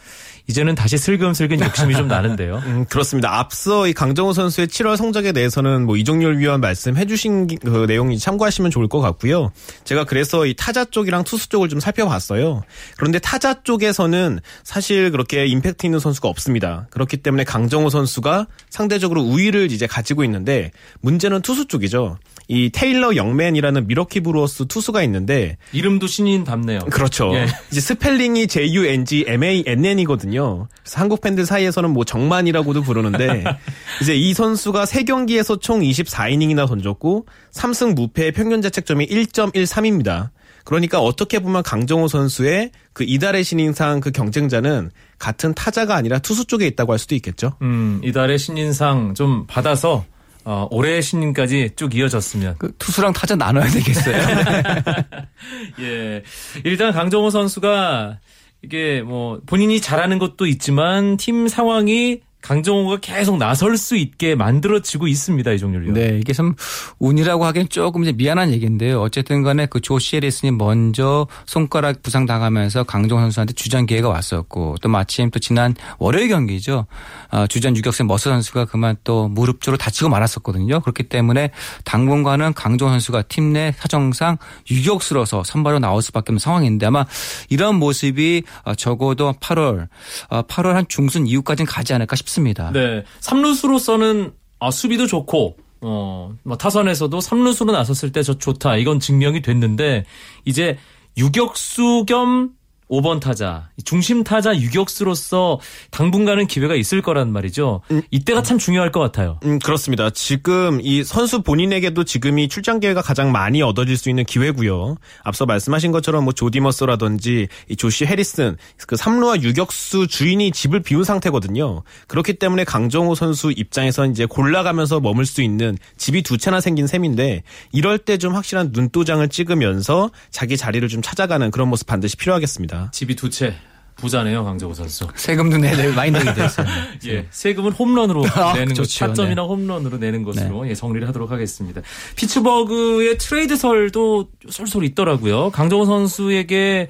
이제는 0.48 0.76
다시 0.76 0.98
슬금슬금 0.98 1.60
욕심이 1.60 1.94
좀 1.94 2.08
나는데요. 2.08 2.64
음, 2.66 2.86
그렇습니다. 2.86 3.38
앞서 3.38 3.86
이 3.86 3.94
강정호 3.94 4.32
선수의 4.32 4.68
7월 4.68 4.96
성적에 4.96 5.34
대해서는 5.34 5.86
뭐 5.86 5.98
이종렬 5.98 6.38
위원 6.38 6.62
말씀해주신 6.62 7.48
그 7.60 7.86
내용이 7.86 8.18
참고하시면 8.18 8.72
좋을 8.72 8.88
것 8.88 9.02
같고요. 9.02 9.52
제가 9.84 10.06
그래서 10.06 10.46
이 10.46 10.54
타자 10.54 10.86
쪽이랑 10.86 11.26
투수 11.26 11.50
쪽을 11.50 11.68
좀 11.68 11.82
살펴봤어요. 11.82 12.64
그런데 12.96 13.20
타자 13.20 13.62
쪽에서는 13.62 14.40
사실 14.64 15.12
그렇게 15.12 15.46
임팩트 15.48 15.86
있는 15.86 16.00
선수가 16.00 16.30
없습니다. 16.30 16.88
그렇기 16.92 17.18
때문에 17.18 17.44
강정호 17.44 17.90
선수가 17.90 18.48
상대적으로 18.70 19.22
우위를 19.24 19.70
이제 19.74 19.86
가지고 19.86 20.24
있는데 20.24 20.72
문제는 21.02 21.42
투수 21.42 21.68
쪽이죠. 21.68 22.18
이 22.48 22.70
테일러 22.70 23.16
영맨이라는 23.16 23.88
밀워키 23.88 24.22
브루어스 24.22 24.68
투수가 24.68 25.04
있는데 25.04 25.58
이름도 25.74 26.08
신인답네요. 26.08 26.80
그렇죠. 26.92 27.34
예. 27.34 27.48
이제 27.72 27.82
스펠링이 27.82 28.48
J-U-N-G-M-A-N-N이거든요. 28.48 30.68
그래서 30.82 31.00
한국 31.00 31.22
팬들 31.22 31.46
사이에서는 31.46 31.90
뭐 31.90 32.06
정만이라고도 32.06 32.84
부르는데 32.84 33.44
이제 34.02 34.16
이 34.16 34.34
선수가 34.34 34.86
3경기에서 34.86 35.62
총 35.62 35.82
24이닝이나 35.82 36.68
던졌고 36.68 37.26
3승 37.52 37.96
무패의 37.96 38.32
평균 38.32 38.62
자책점이 38.62 39.08
1.13입니다. 39.08 40.30
그러니까 40.64 41.00
어떻게 41.00 41.40
보면 41.40 41.64
강정호 41.64 42.10
선수의 42.10 42.72
그 42.92 43.06
이달의 43.08 43.46
신인상 43.46 44.02
그 44.02 44.12
경쟁자는 44.12 44.92
같은 45.18 45.54
타자가 45.54 45.96
아니라 45.96 46.20
투수 46.20 46.46
쪽에 46.46 46.68
있다고 46.68 46.92
할 46.92 47.00
수도 47.00 47.16
있겠죠. 47.16 47.54
음, 47.62 48.02
이달의 48.04 48.38
신인상 48.38 49.14
좀 49.16 49.46
받아서 49.48 50.04
어, 50.50 50.66
올해의 50.72 51.02
신인까지 51.02 51.72
쭉 51.76 51.94
이어졌으면. 51.94 52.56
그 52.58 52.74
투수랑 52.80 53.12
타자 53.12 53.36
나눠야 53.36 53.66
되겠어요. 53.66 54.16
예. 55.82 56.24
일단 56.64 56.94
강정호 56.94 57.30
선수가 57.32 58.20
이게 58.62 59.02
뭐 59.02 59.42
본인이 59.46 59.82
잘하는 59.82 60.20
것도 60.20 60.46
있지만 60.48 61.18
팀 61.18 61.50
상황이 61.50 62.22
강정호가 62.42 62.98
계속 63.02 63.38
나설 63.38 63.78
수 63.78 63.98
있게 63.98 64.36
만들어지고 64.36 65.08
있습니다. 65.08 65.52
이종률 65.52 65.75
위원. 65.75 65.94
네, 65.94 66.18
이게 66.20 66.34
참 66.34 66.54
운이라고 67.00 67.44
하기엔 67.46 67.70
조금 67.70 68.04
이제 68.04 68.12
미안한 68.12 68.52
얘기인데요. 68.52 69.02
어쨌든 69.02 69.44
간에 69.44 69.66
그 69.66 69.82
조시 69.82 70.18
해리슨이 70.18 70.52
먼저 70.52 71.28
손가락 71.46 72.04
부상 72.04 72.26
당하면서 72.26 72.84
강정호 72.84 73.22
선수한테 73.22 73.54
주전 73.54 73.86
기회가 73.86 74.08
왔었고 74.10 74.76
또 74.82 74.88
마침 74.88 75.30
또 75.32 75.40
지난 75.40 75.76
월요일 75.98 76.30
경기죠. 76.30 76.86
아, 77.32 77.48
주전 77.48 77.76
유격수 77.76 78.04
머서 78.06 78.30
선수가 78.30 78.66
그만 78.66 78.96
또 79.04 79.28
무릎 79.28 79.62
쪽으로 79.62 79.78
다치고 79.78 80.10
말았었거든요. 80.10 80.80
그렇기 80.82 81.04
때문에 81.04 81.52
당분간은 81.86 82.54
강정호 82.54 82.92
선수가 82.92 83.24
팀 83.24 83.48
내 83.48 83.72
사정상 83.78 84.38
유격수로서 84.70 85.46
선발로 85.46 85.80
나올 85.80 86.02
수밖에 86.02 86.32
없는 86.32 86.40
상황인데 86.40 86.86
아마 86.86 87.06
이런 87.50 87.76
모습이 87.76 88.44
어, 88.64 88.76
적어도 88.76 89.34
8월 89.40 89.88
8월 90.30 90.74
한 90.74 90.86
중순 90.90 91.28
이후까지는 91.28 91.66
가지 91.66 91.94
않을까 91.94 92.18
싶 92.18 92.28
습니다. 92.38 92.72
네. 92.72 93.04
3루수로서는 93.22 94.34
아, 94.60 94.72
수비도 94.72 95.08
좋고 95.08 95.58
어, 95.82 96.34
뭐 96.44 96.58
타선에서도 96.58 97.18
3루수로 97.20 97.72
나섰을 97.72 98.12
때 98.12 98.22
저 98.24 98.34
좋다. 98.38 98.78
이건 98.78 99.00
증명이 99.00 99.42
됐는데 99.42 100.06
이제 100.46 100.78
유격수 101.18 102.06
겸 102.08 102.52
5번 102.90 103.20
타자, 103.20 103.70
중심 103.86 104.24
타자 104.24 104.56
유격수로서 104.58 105.60
당분간은 105.92 106.48
기회가 106.48 106.76
있을 106.76 107.02
거란 107.02 107.32
말이죠. 107.32 107.82
이때가 108.12 108.44
참 108.44 108.58
중요할 108.58 108.92
것 108.92 109.00
같아요. 109.00 109.40
음, 109.46 109.60
그렇습니다. 109.60 110.10
지금 110.10 110.80
이 110.82 111.04
선수 111.04 111.42
본인에게도 111.42 112.04
지금이 112.04 112.50
출장 112.50 112.80
기회가 112.80 113.02
가장 113.02 113.32
많이 113.32 113.62
얻어질 113.62 113.98
수 113.98 114.10
있는 114.10 114.26
기회고요. 114.26 114.96
앞서 115.24 115.46
말씀하신 115.46 115.92
것처럼 115.92 116.24
뭐 116.26 116.34
조디머스라든지 116.34 117.48
이 117.70 117.76
조시 117.76 118.06
해리슨 118.06 118.58
그 118.88 118.96
3루와 118.96 119.42
유격수 119.42 120.08
주인이 120.08 120.52
집을 120.52 120.82
비운 120.82 121.04
상태거든요. 121.04 121.84
그렇기 122.08 122.34
때문에 122.34 122.64
강정호 122.66 123.16
선수 123.16 123.52
입장에서 123.52 124.06
이제 124.06 124.26
골라가면서 124.26 125.00
머물 125.00 125.26
수 125.26 125.42
있는 125.42 125.78
집이 125.98 126.24
두 126.24 126.38
채나 126.38 126.60
생긴 126.62 126.88
셈인데 126.88 127.44
이럴 127.72 127.98
때 127.98 128.18
좀 128.18 128.34
확실한 128.34 128.70
눈도장을 128.74 129.28
찍으면서 129.30 130.10
자기 130.32 130.58
자리를 130.58 130.88
좀 130.90 131.02
찾아가는 131.02 131.52
그런 131.52 131.68
모습 131.70 131.88
반드시 131.88 132.18
필요하겠습니다. 132.18 132.77
집이 132.92 133.16
두 133.16 133.30
채 133.30 133.54
부자네요, 133.98 134.44
강정호 134.44 134.76
선수. 134.76 135.08
세금도 135.16 135.58
내내 135.58 135.88
많이 135.94 136.12
내게 136.12 136.32
됐어요. 136.32 136.68
예, 137.08 137.26
세금은 137.32 137.72
홈런으로 137.72 138.26
아, 138.36 138.54
내는 138.54 138.76
것. 138.76 138.84
타점이나 138.88 139.42
홈런으로 139.42 139.98
내는 139.98 140.22
것으로 140.22 140.70
예, 140.70 140.76
정리를 140.76 141.08
하도록 141.08 141.32
하겠습니다. 141.32 141.82
피츠버그의 142.16 143.18
트레이드설도 143.18 144.30
쏠쏠 144.50 144.84
있더라고요. 144.84 145.50
강정호 145.50 145.86
선수에게 145.86 146.90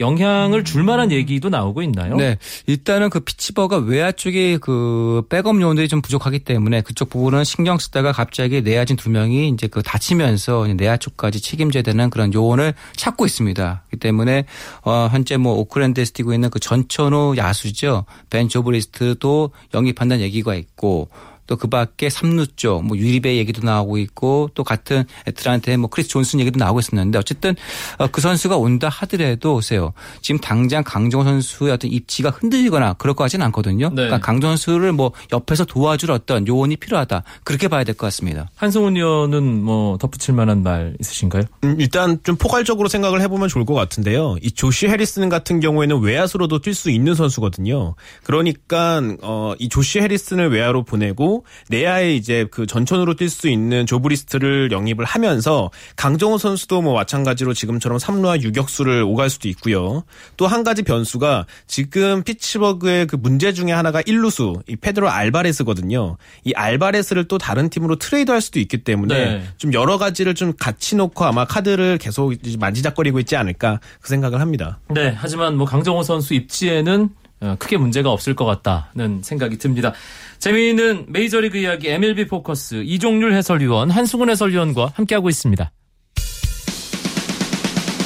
영향을 0.00 0.64
줄 0.64 0.82
만한 0.82 1.12
얘기도 1.12 1.48
나오고 1.48 1.82
있나요? 1.82 2.16
네. 2.16 2.38
일단은 2.66 3.10
그 3.10 3.20
피츠버그가 3.20 3.78
외야 3.78 4.10
쪽에 4.10 4.58
그 4.58 5.22
백업 5.28 5.60
요원들이 5.60 5.88
좀 5.88 6.02
부족하기 6.02 6.40
때문에 6.40 6.80
그쪽 6.80 7.10
부분은 7.10 7.44
신경 7.44 7.78
쓰다가 7.78 8.12
갑자기 8.12 8.62
내야진 8.62 8.96
두 8.96 9.10
명이 9.10 9.48
이제 9.50 9.66
그 9.66 9.82
다치면서 9.82 10.66
내야 10.76 10.96
쪽까지 10.96 11.40
책임져야 11.40 11.82
되는 11.82 12.10
그런 12.10 12.32
요원을 12.32 12.74
찾고 12.96 13.26
있습니다. 13.26 13.82
그렇기 13.86 14.00
때문에 14.00 14.46
어 14.82 15.08
현재 15.10 15.36
뭐 15.36 15.54
오클랜드에서 15.54 16.12
뛰고 16.12 16.32
있는 16.32 16.50
그 16.50 16.58
전천후 16.58 17.36
야수죠. 17.36 18.06
벤 18.30 18.48
조브리스트도 18.48 19.50
영입한다는 19.74 20.24
얘기가 20.24 20.54
있고 20.54 21.08
또 21.50 21.56
그 21.56 21.66
밖에 21.66 22.08
삼루 22.08 22.46
쪽, 22.54 22.84
뭐 22.84 22.96
유리베 22.96 23.36
얘기도 23.36 23.62
나오고 23.62 23.98
있고 23.98 24.50
또 24.54 24.62
같은 24.62 25.04
애틀란타 25.26 25.76
뭐 25.76 25.90
크리스 25.90 26.08
존슨 26.08 26.38
얘기도 26.40 26.58
나오고 26.58 26.78
있었는데 26.78 27.18
어쨌든 27.18 27.56
어, 27.98 28.06
그 28.06 28.20
선수가 28.20 28.56
온다 28.56 28.88
하더라도 28.88 29.56
오세요. 29.56 29.92
지금 30.22 30.40
당장 30.40 30.84
강정호 30.84 31.24
선수의 31.24 31.72
어떤 31.72 31.90
입지가 31.90 32.30
흔들리거나 32.30 32.94
그럴 32.94 33.14
것 33.14 33.24
같지는 33.24 33.44
않거든요. 33.46 33.88
네. 33.88 33.94
그러니까 33.96 34.20
강정호 34.20 34.56
선수를 34.56 34.92
뭐 34.92 35.10
옆에서 35.32 35.64
도와줄 35.64 36.12
어떤 36.12 36.46
요원이 36.46 36.76
필요하다. 36.76 37.24
그렇게 37.44 37.66
봐야 37.68 37.82
될 37.84 37.96
것 37.96 38.06
같습니다. 38.06 38.48
한승훈 38.54 38.96
의원은 38.96 39.64
뭐 39.64 39.98
덧붙일 39.98 40.34
만한 40.34 40.62
말 40.62 40.94
있으신가요? 41.00 41.42
음, 41.64 41.76
일단 41.80 42.20
좀 42.22 42.36
포괄적으로 42.36 42.88
생각을 42.88 43.20
해보면 43.22 43.48
좋을 43.48 43.64
것 43.66 43.74
같은데요. 43.74 44.36
이 44.40 44.52
조시 44.52 44.86
해리슨 44.86 45.28
같은 45.28 45.58
경우에는 45.58 46.00
외야수로도 46.00 46.60
뛸 46.60 46.72
수 46.74 46.90
있는 46.90 47.14
선수거든요. 47.14 47.96
그러니까 48.22 49.02
어, 49.22 49.54
이 49.58 49.68
조시 49.68 49.98
해리슨을 49.98 50.52
외야로 50.52 50.84
보내고 50.84 51.39
내야에 51.68 52.14
이제 52.14 52.46
그 52.50 52.66
전천으로 52.66 53.14
뛸 53.14 53.30
수 53.30 53.48
있는 53.48 53.86
조브리스트를 53.86 54.72
영입을 54.72 55.04
하면서 55.06 55.70
강정호 55.96 56.38
선수도 56.38 56.82
뭐 56.82 56.94
마찬가지로 56.94 57.54
지금처럼 57.54 57.98
3루와 57.98 58.42
유격수를 58.42 59.02
오갈 59.02 59.30
수도 59.30 59.48
있고요. 59.48 60.04
또 60.36 60.50
한 60.50 60.64
가지 60.64 60.82
변수가 60.82 61.46
지금 61.68 62.24
피츠버그의 62.24 63.06
그 63.06 63.14
문제 63.16 63.52
중에 63.52 63.70
하나가 63.70 64.02
1루수 64.02 64.62
이 64.68 64.74
페드로 64.74 65.08
알바레스거든요. 65.08 66.16
이 66.44 66.52
알바레스를 66.54 67.28
또 67.28 67.38
다른 67.38 67.70
팀으로 67.70 67.96
트레이드할 67.96 68.40
수도 68.40 68.58
있기 68.58 68.78
때문에 68.78 69.14
네. 69.14 69.42
좀 69.58 69.72
여러 69.72 69.96
가지를 69.96 70.34
좀 70.34 70.52
같이 70.58 70.96
놓고 70.96 71.24
아마 71.24 71.44
카드를 71.44 71.98
계속 71.98 72.34
만지작거리고 72.58 73.20
있지 73.20 73.36
않을까 73.36 73.78
그 74.00 74.08
생각을 74.08 74.40
합니다. 74.40 74.80
네, 74.88 75.14
하지만 75.16 75.56
뭐 75.56 75.66
강정호 75.66 76.02
선수 76.02 76.34
입지에는 76.34 77.10
어, 77.42 77.56
크게 77.58 77.78
문제가 77.78 78.10
없을 78.10 78.34
것 78.34 78.44
같다는 78.44 79.22
생각이 79.22 79.56
듭니다. 79.56 79.94
재미있는 80.40 81.04
메이저리그 81.08 81.58
이야기 81.58 81.88
MLB 81.90 82.26
포커스 82.26 82.82
이종률 82.84 83.34
해설위원, 83.34 83.90
한승훈 83.90 84.30
해설위원과 84.30 84.92
함께하고 84.94 85.28
있습니다. 85.28 85.70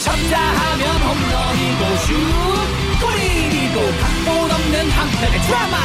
쳤다 0.03 0.39
하면 0.41 0.97
홈런이고 0.97 1.97
슛 2.05 2.15
골이고 3.01 3.81
각본 4.01 4.51
없는 4.51 4.91
한편의 4.91 5.41
드라마. 5.47 5.77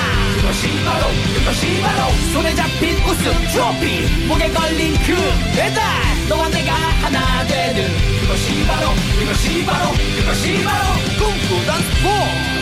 그것이 0.41 0.83
바로 0.83 1.05
그것이 1.38 1.81
바로 1.81 2.12
손에 2.33 2.55
잡힌 2.55 2.95
우승 3.05 3.31
트로피. 3.51 4.27
목에 4.27 4.49
걸린 4.49 4.93
그 5.05 5.15
배달 5.55 5.83
너와 6.29 6.49
내가 6.49 6.73
하나 6.73 7.45
되는 7.45 7.88
그것이 8.21 8.65
바로 8.65 8.89
그것이 9.19 9.65
바로 9.67 9.91
그것이 10.17 10.63
바로 10.63 10.83
꿈꾸던 11.19 11.79
스포츠. 11.93 12.59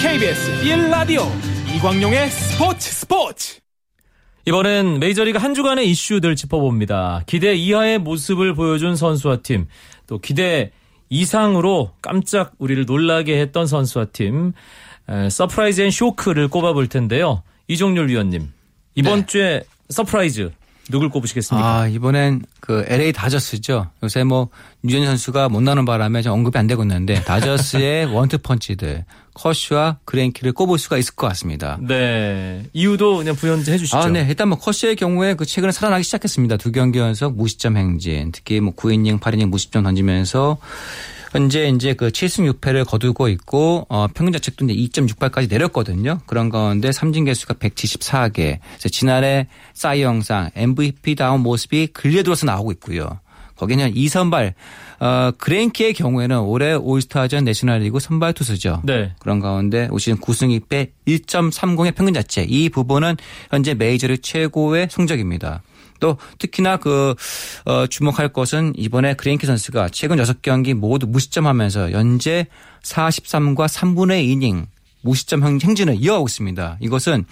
KBS 0.00 0.62
1라디오 0.62 1.57
이광용의 1.76 2.30
스포츠 2.30 2.90
스포츠 2.90 3.60
이번엔 4.46 5.00
메이저리그 5.00 5.38
한 5.38 5.52
주간의 5.52 5.88
이슈들 5.90 6.34
짚어봅니다. 6.34 7.24
기대 7.26 7.54
이하의 7.54 7.98
모습을 7.98 8.54
보여준 8.54 8.96
선수와 8.96 9.42
팀, 9.42 9.66
또 10.06 10.18
기대 10.18 10.72
이상으로 11.10 11.92
깜짝 12.00 12.54
우리를 12.58 12.86
놀라게 12.86 13.38
했던 13.38 13.66
선수와 13.66 14.06
팀, 14.06 14.54
에, 15.08 15.28
surprise 15.28 15.82
and 15.82 15.90
shock를 15.90 16.48
꼽아볼 16.48 16.88
텐데요. 16.88 17.42
이종률 17.66 18.08
위원님, 18.08 18.50
이번 18.94 19.20
네. 19.20 19.26
주에 19.26 19.62
surprise 19.90 20.50
누굴 20.90 21.10
꼽으시겠습니까? 21.10 21.80
아, 21.80 21.86
이번엔 21.88 22.42
그 22.60 22.84
LA 22.88 23.12
다저스죠. 23.12 23.88
요새 24.02 24.24
뭐 24.24 24.48
류현진 24.86 25.06
선수가 25.06 25.48
못 25.48 25.60
나오는 25.60 25.84
바람에 25.84 26.22
좀 26.22 26.32
언급이 26.32 26.58
안 26.58 26.66
되고 26.66 26.82
있는데 26.82 27.22
다저스의 27.24 28.06
원투 28.14 28.38
펀치들 28.38 29.04
커쉬와 29.34 29.98
그랭키를 30.04 30.52
꼽을 30.52 30.78
수가 30.78 30.98
있을 30.98 31.14
것 31.14 31.28
같습니다. 31.28 31.78
네. 31.80 32.64
이유도 32.72 33.18
그냥 33.18 33.36
부연해 33.36 33.62
주시죠. 33.62 33.96
아, 33.96 34.08
네. 34.08 34.26
일단 34.28 34.48
뭐 34.48 34.58
커시의 34.58 34.96
경우에 34.96 35.34
그 35.34 35.44
최근에 35.44 35.72
살아나기 35.72 36.02
시작했습니다. 36.04 36.56
두 36.56 36.72
경기 36.72 36.98
연속 36.98 37.36
무시점 37.36 37.76
행진. 37.76 38.32
특히 38.32 38.60
뭐 38.60 38.74
9이닝, 38.74 39.20
8이닝 39.20 39.46
무시점 39.46 39.84
던지면서 39.84 40.58
현재 41.30 41.68
이제 41.68 41.94
그 41.94 42.08
7승 42.08 42.50
6패를 42.52 42.86
거두고 42.86 43.28
있고 43.28 43.86
어 43.88 44.06
평균 44.12 44.32
자책도 44.32 44.64
이제 44.66 45.00
2.68까지 45.00 45.48
내렸거든요. 45.48 46.20
그런 46.26 46.48
가운데 46.48 46.90
삼진 46.90 47.24
개수가 47.26 47.54
174개. 47.54 48.58
그래서 48.60 48.88
지난해 48.90 49.48
싸이 49.74 50.02
영상 50.02 50.50
MVP다운 50.54 51.40
모습이 51.40 51.88
근래 51.88 52.22
들어서 52.22 52.46
나오고 52.46 52.72
있고요. 52.72 53.20
거기는 53.56 53.94
이선발 53.94 54.54
어 55.00 55.30
그레인키의 55.36 55.94
경우에는 55.94 56.40
올해 56.40 56.74
올스타전 56.74 57.44
내셔널리그 57.44 57.98
선발 57.98 58.32
투수죠. 58.32 58.82
네. 58.84 59.12
그런 59.18 59.40
가운데 59.40 59.88
올 59.90 60.00
시즌 60.00 60.16
9승 60.16 60.58
2패 60.60 60.90
1.30의 61.06 61.94
평균자책 61.94 62.42
이 62.48 62.68
부분은 62.68 63.16
현재 63.50 63.74
메이저리그 63.74 64.22
최고의 64.22 64.88
성적입니다. 64.90 65.62
또 66.00 66.16
특히나 66.38 66.76
그 66.78 67.14
어, 67.64 67.86
주목할 67.86 68.32
것은 68.32 68.72
이번에 68.76 69.14
그레인키 69.14 69.46
선수가 69.46 69.88
최근 69.90 70.16
6경기 70.18 70.74
모두 70.74 71.06
무실점하면서 71.06 71.90
현재 71.90 72.46
43과 72.82 73.66
3분의 73.68 74.24
2이닝 74.26 74.66
무실점 75.02 75.44
행- 75.44 75.58
행진을 75.62 75.96
이어가고 76.00 76.26
있습니다. 76.26 76.78
이것은 76.80 77.24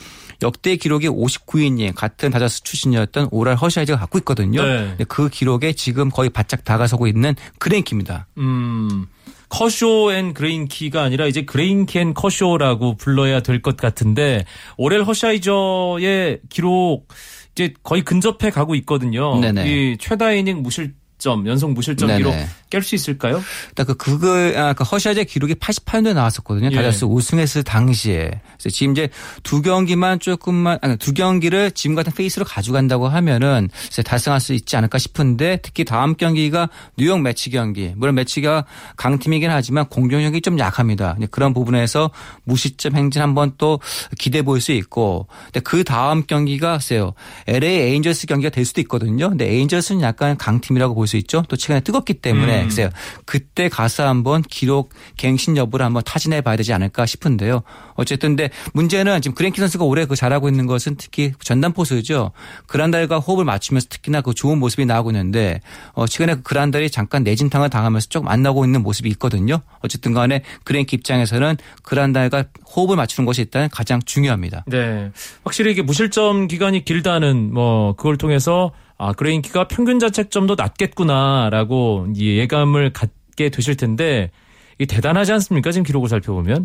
역대 0.43 0.77
기록이 0.77 1.09
59이닝 1.09 1.95
같은 1.97 2.31
다저스 2.31 2.63
출신이었던 2.63 3.29
오렐 3.33 3.57
허샤이저가 3.57 3.99
갖고 3.99 4.19
있거든요. 4.19 4.63
네. 4.63 4.97
그 5.09 5.29
기록에 5.29 5.73
지금 5.73 6.09
거의 6.11 6.31
바짝 6.31 6.65
다가서고 6.65 7.07
있는 7.09 7.35
그레인키입니다. 7.59 8.29
음, 8.39 9.07
커쇼 9.49 10.13
and 10.13 10.33
그레인키가 10.33 11.03
아니라 11.03 11.27
이제 11.27 11.43
그레인키 11.45 11.99
and 11.99 12.15
커쇼라고 12.15 12.97
불러야 12.97 13.41
될 13.41 13.63
것 13.63 13.77
같은데 13.77 14.45
오렐 14.77 15.03
허샤이저의 15.03 16.41
기록 16.49 17.09
이제 17.57 17.73
거의 17.83 18.03
근접해 18.03 18.51
가고 18.51 18.75
있거든요. 18.77 19.41
네네. 19.41 19.67
이 19.67 19.97
최다 19.97 20.33
이닝 20.33 20.63
무실점 20.63 21.47
연속 21.47 21.73
무실점. 21.73 22.15
기록 22.19 22.35
깰 22.71 22.83
수 22.83 22.95
있을까요? 22.95 23.43
일단 23.69 23.87
그 23.87 23.95
그거 23.95 24.29
아, 24.57 24.73
그 24.75 24.85
허샤이저 24.85 25.25
기록이 25.25 25.55
88년도에 25.55 26.15
나왔었거든요. 26.15 26.69
예. 26.73 26.77
다저스 26.77 27.05
우승했을 27.07 27.63
당시에. 27.63 28.41
그래서 28.59 28.71
지금 28.75 28.93
이제 28.93 29.09
두 29.43 29.63
경기만 29.63 30.21
조금만 30.21 30.79
아니 30.83 30.97
두 30.97 31.13
경기를 31.15 31.71
지금 31.73 31.97
같은 31.97 32.13
페이스로 32.13 32.45
가져간다고 32.45 33.09
하면은 33.09 33.69
이제 33.87 34.03
달성할 34.03 34.41
수 34.41 34.53
있지 34.53 34.77
않을까 34.77 34.99
싶은데 34.99 35.59
특히 35.63 35.85
다음 35.85 36.15
경기가 36.17 36.69
뉴욕 36.97 37.21
매치 37.21 37.51
경기. 37.51 37.93
물론 37.97 38.15
매치가 38.17 38.65
강팀이긴 38.97 39.51
하지만 39.51 39.87
공격력이 39.89 40.41
좀 40.43 40.59
약합니다. 40.59 41.17
그런 41.31 41.55
부분에서 41.55 42.11
무시점 42.45 42.95
행진 42.97 43.23
한번 43.23 43.53
또 43.59 43.81
기대해 44.19 44.43
볼수 44.43 44.73
있고. 44.73 45.27
근데 45.47 45.61
그 45.61 45.83
다음 45.85 46.25
경기가 46.27 46.73
글쎄요. 46.79 47.15
LA 47.47 47.71
에인절스 47.71 48.27
경기가 48.27 48.51
될 48.51 48.65
수도 48.65 48.81
있거든요. 48.83 49.29
근데 49.31 49.49
에인절스는 49.51 50.03
약간 50.03 50.37
강팀이라고 50.37 50.95
볼 50.95 51.07
수 51.07 51.17
있죠. 51.19 51.43
또 51.49 51.57
최근에 51.57 51.81
뜨겁기 51.81 52.15
때문에 52.15 52.56
음. 52.56 52.56
글쎄요. 52.63 52.91
그때 53.25 53.69
가서 53.69 54.07
한번 54.07 54.43
기록 54.43 54.91
갱신 55.17 55.57
여부를 55.57 55.85
한번 55.85 56.03
타진해 56.05 56.41
봐야 56.41 56.57
되지 56.57 56.73
않을까 56.73 57.07
싶은데요. 57.07 57.63
어쨌든 57.95 58.31
근데 58.31 58.51
문제는 58.75 59.23
지금 59.23 59.35
그랭키 59.35 59.61
선수가 59.61 59.85
올해 59.85 60.05
그 60.05 60.17
잘하고 60.17 60.49
있는 60.49 60.67
것은 60.67 60.97
특히 60.97 61.33
전담 61.41 61.73
포수죠. 61.73 62.33
그란달과 62.67 63.19
호흡을 63.19 63.45
맞추면서 63.45 63.89
특히나 63.89 64.21
그 64.21 64.35
좋은 64.35 64.59
모습이 64.59 64.85
나오고 64.87 65.11
있는데 65.11 65.61
어 65.93 66.07
최근에 66.07 66.37
그 66.37 66.43
그란달이 66.43 66.91
잠깐 66.91 67.23
내진탕을 67.23 67.71
당하면서 67.71 68.09
조금 68.09 68.29
안 68.29 68.43
나오고 68.43 68.65
있는 68.65 68.83
모습이 68.83 69.09
있거든요. 69.11 69.61
어쨌든 69.81 70.13
간에 70.13 70.43
그랭키 70.65 70.97
입장에서는 70.97 71.57
그란달과 71.83 72.45
호흡을 72.75 72.97
맞추는 72.97 73.27
것이 73.27 73.43
일단 73.43 73.69
가장 73.71 74.01
중요합니다. 74.05 74.65
네. 74.67 75.11
확실히 75.45 75.73
이게 75.73 75.83
무실점 75.83 76.49
기간이 76.49 76.85
길다는 76.85 77.53
뭐 77.53 77.95
그걸 77.95 78.17
통해서 78.17 78.73
아, 78.99 79.13
그레인키가 79.13 79.69
평균 79.69 79.99
자책점도 79.99 80.55
낮겠구나라고 80.57 82.09
이 82.15 82.39
예감을 82.39 82.93
갖게 82.93 83.51
되실 83.51 83.77
텐데 83.77 84.31
이게 84.79 84.87
대단하지 84.87 85.33
않습니까? 85.33 85.71
지금 85.71 85.85
기록을 85.85 86.09
살펴보면 86.09 86.65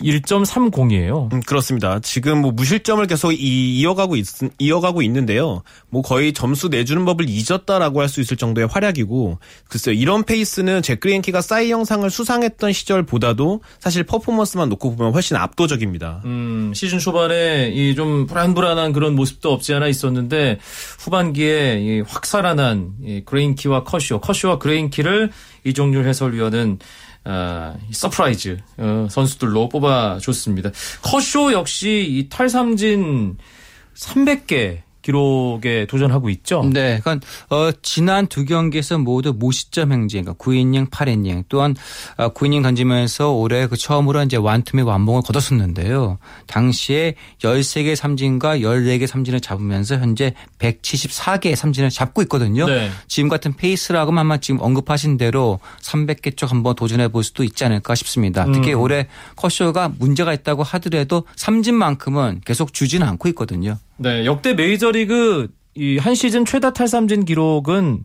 1.30이에요. 0.00 1.32
음, 1.32 1.40
그렇습니다. 1.40 1.98
지금 2.00 2.38
뭐 2.42 2.52
무실점을 2.52 3.04
계속 3.06 3.32
이, 3.32 3.78
이어가고 3.80 4.16
있, 4.16 4.26
이어가고 4.58 5.02
있는데요. 5.02 5.62
뭐 5.88 6.02
거의 6.02 6.32
점수 6.32 6.68
내주는 6.68 7.04
법을 7.04 7.26
잊었다라고 7.28 8.00
할 8.00 8.08
수 8.08 8.20
있을 8.20 8.36
정도의 8.36 8.66
활약이고, 8.68 9.38
글쎄요. 9.68 9.94
이런 9.94 10.24
페이스는 10.24 10.82
잭 10.82 10.97
그레인키가 10.97 11.40
사이 11.40 11.70
영상을 11.70 12.08
수상했던 12.08 12.72
시절보다도 12.72 13.62
사실 13.80 14.04
퍼포먼스만 14.04 14.68
놓고 14.68 14.94
보면 14.96 15.12
훨씬 15.14 15.36
압도적입니다. 15.36 16.22
음, 16.24 16.72
시즌 16.74 16.98
초반에 16.98 17.70
이 17.74 17.94
좀 17.94 18.26
불안불안한 18.26 18.92
그런 18.92 19.14
모습도 19.14 19.52
없지 19.52 19.72
않아 19.74 19.86
있었는데 19.86 20.58
후반기에 20.98 21.80
이 21.80 22.00
확 22.00 22.33
살아난 22.33 22.92
이 23.04 23.22
그레인키와 23.24 23.84
커쇼, 23.84 24.20
커쇼와 24.20 24.58
그레인키를 24.58 25.30
이종률 25.64 26.06
해설위원은 26.06 26.78
아, 27.24 27.74
이 27.88 27.92
surprise 27.92 28.58
어, 28.78 29.06
선수들로 29.10 29.68
뽑아줬습니다. 29.68 30.70
커쇼 31.02 31.52
역시 31.52 32.06
이 32.08 32.28
탈삼진 32.28 33.38
300개 33.94 34.82
기록에 35.04 35.86
도전하고 35.86 36.30
있죠. 36.30 36.64
네, 36.72 36.98
그러니까 37.02 37.26
어, 37.50 37.70
지난 37.82 38.26
두 38.26 38.46
경기에서 38.46 38.96
모두 38.98 39.34
무시점 39.36 39.92
행진, 39.92 40.24
그러니까 40.24 40.42
9이닝, 40.42 40.90
8이닝, 40.90 41.44
또한 41.50 41.76
어, 42.16 42.30
9이닝 42.32 42.62
던지면서 42.62 43.32
올해 43.32 43.66
그 43.66 43.76
처음으로 43.76 44.22
이제 44.22 44.38
완투의 44.38 44.82
완봉을 44.84 45.22
거뒀었는데요. 45.26 46.18
당시에 46.46 47.16
13개 47.40 47.94
삼진과 47.94 48.58
14개 48.58 49.06
삼진을 49.06 49.40
잡으면서 49.40 49.96
현재 49.96 50.32
174개의 50.58 51.54
삼진을 51.54 51.90
잡고 51.90 52.22
있거든요. 52.22 52.66
네. 52.66 52.90
지금 53.06 53.28
같은 53.28 53.52
페이스라고 53.52 54.18
아마 54.18 54.38
지금 54.38 54.60
언급하신 54.60 55.18
대로 55.18 55.60
300개 55.82 56.36
쪽 56.36 56.50
한번 56.50 56.74
도전해 56.74 57.08
볼 57.08 57.24
수도 57.24 57.44
있지 57.44 57.62
않을까 57.64 57.94
싶습니다. 57.94 58.46
특히 58.50 58.72
음. 58.72 58.80
올해 58.80 59.08
커쇼가 59.36 59.92
문제가 59.98 60.32
있다고 60.32 60.62
하더라도 60.62 61.24
삼진만큼은 61.36 62.40
계속 62.46 62.72
주지는 62.72 63.06
않고 63.06 63.28
있거든요. 63.28 63.76
네, 63.96 64.24
역대 64.26 64.54
메이저리그 64.54 65.48
이 65.76 65.98
한 65.98 66.14
시즌 66.14 66.44
최다 66.44 66.72
탈삼진 66.72 67.24
기록은 67.24 68.04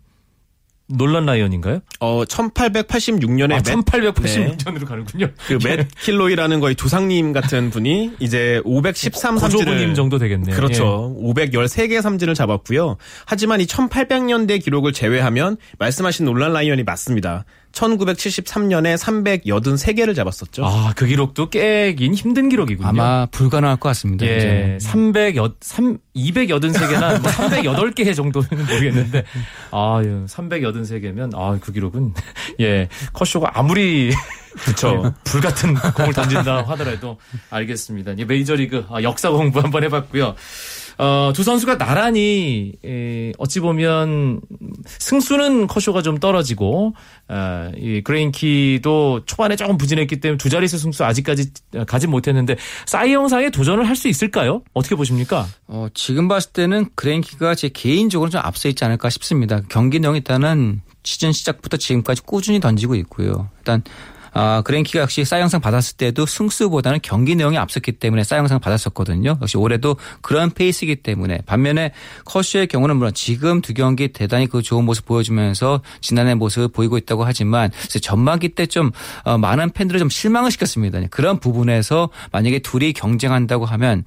놀란 0.92 1.24
라이언인가요? 1.24 1.82
어, 2.00 2.24
1886년에 2.24 3.52
아, 3.52 3.56
맷, 3.58 3.62
1886년으로 3.62 4.86
가는군요. 4.88 5.28
그맷 5.46 5.86
킬로이라는 6.02 6.58
거의 6.58 6.74
조상님 6.74 7.32
같은 7.32 7.70
분이 7.70 8.14
이제 8.18 8.60
513 8.64 9.36
고조부님 9.36 9.68
삼진을 9.68 9.94
정도 9.94 10.18
되겠네요. 10.18 10.56
그렇죠. 10.56 11.16
513개 11.22 12.00
삼진을 12.02 12.34
잡았고요. 12.34 12.96
하지만 13.24 13.60
이 13.60 13.66
1800년대 13.66 14.60
기록을 14.64 14.92
제외하면 14.92 15.58
말씀하신 15.78 16.24
논란 16.24 16.52
라이언이 16.54 16.82
맞습니다. 16.82 17.44
1973년에 17.72 18.96
383개를 18.96 20.14
잡았었죠. 20.14 20.64
아, 20.64 20.92
그 20.96 21.06
기록도 21.06 21.50
깨긴 21.50 22.14
힘든 22.14 22.48
기록이군요. 22.48 22.88
아마 22.88 23.26
불가능할 23.26 23.76
것 23.76 23.88
같습니다. 23.90 24.26
예, 24.26 24.36
이제. 24.36 24.78
300, 24.80 25.36
여, 25.36 25.52
3, 25.60 25.98
283개나 26.16 27.22
308개 27.22 28.14
정도는 28.14 28.48
모르겠는데, 28.66 29.24
아, 29.70 30.00
383개면, 30.26 31.34
아, 31.34 31.58
그 31.60 31.72
기록은, 31.72 32.14
예, 32.60 32.88
커쇼가 33.12 33.52
아무리, 33.54 34.12
그쵸. 34.64 35.14
불 35.24 35.40
같은 35.40 35.74
공을 35.74 36.12
던진다 36.12 36.62
하더라도 36.68 37.18
알겠습니다. 37.50 38.14
이 38.18 38.24
메이저리그 38.24 38.84
아, 38.90 39.00
역사 39.02 39.30
공부 39.30 39.60
한번 39.60 39.84
해봤고요. 39.84 40.34
어, 41.02 41.32
두 41.34 41.42
선수가 41.42 41.78
나란히 41.78 42.72
에, 42.84 43.32
어찌 43.38 43.60
보면 43.60 44.42
승수는 44.86 45.66
커쇼가 45.66 46.02
좀 46.02 46.18
떨어지고 46.18 46.94
어, 47.26 47.70
이 47.74 48.02
그레인키도 48.02 49.22
초반에 49.24 49.56
조금 49.56 49.78
부진했기 49.78 50.20
때문에 50.20 50.36
두 50.36 50.50
자릿수 50.50 50.76
승수 50.76 51.02
아직까지 51.04 51.52
가지 51.86 52.06
못했는데 52.06 52.56
사이 52.84 53.14
영상에 53.14 53.48
도전을 53.50 53.88
할 53.88 54.00
수 54.00 54.08
있을까요? 54.08 54.62
어떻게 54.72 54.94
보십니까? 54.94 55.46
어, 55.66 55.86
지금 55.92 56.26
봤을 56.26 56.52
때는 56.52 56.88
그랭키가 56.94 57.54
제 57.54 57.68
개인적으로 57.68 58.30
좀 58.30 58.40
앞서 58.42 58.68
있지 58.68 58.82
않을까 58.84 59.10
싶습니다. 59.10 59.60
경기 59.68 60.00
내용 60.00 60.16
일단은 60.16 60.80
시즌 61.02 61.32
시작부터 61.32 61.76
지금까지 61.76 62.22
꾸준히 62.22 62.60
던지고 62.60 62.94
있고요. 62.94 63.48
일단 63.58 63.82
아, 64.32 64.62
그랭키가 64.64 65.00
역시 65.00 65.24
싸영상 65.24 65.60
받았을 65.60 65.96
때도 65.96 66.24
승수보다는 66.26 67.00
경기 67.02 67.36
내용이 67.36 67.58
앞섰기 67.58 67.92
때문에 67.92 68.24
싸영상 68.24 68.60
받았었거든요. 68.60 69.38
역시 69.42 69.58
올해도 69.58 69.96
그런 70.22 70.50
페이스이기 70.50 70.96
때문에 70.96 71.40
반면에 71.46 71.92
커쇼의 72.24 72.66
경우는 72.68 72.96
물론 72.96 73.12
지금 73.14 73.60
두 73.60 73.74
경기 73.74 74.08
대단히 74.08 74.46
그 74.46 74.62
좋은 74.62 74.84
모습 74.84 75.04
보여주면서 75.04 75.82
지난해 76.00 76.34
모습을 76.34 76.68
보이고 76.68 76.96
있다고 76.96 77.24
하지만 77.24 77.70
전반기 78.02 78.48
때좀 78.50 78.92
어, 79.24 79.36
많은 79.36 79.70
팬들을 79.70 79.98
좀 79.98 80.08
실망을 80.08 80.50
시켰습니다. 80.50 81.00
그런 81.10 81.38
부분에서 81.38 82.08
만약에 82.32 82.60
둘이 82.60 82.92
경쟁한다고 82.94 83.66
하면 83.66 84.04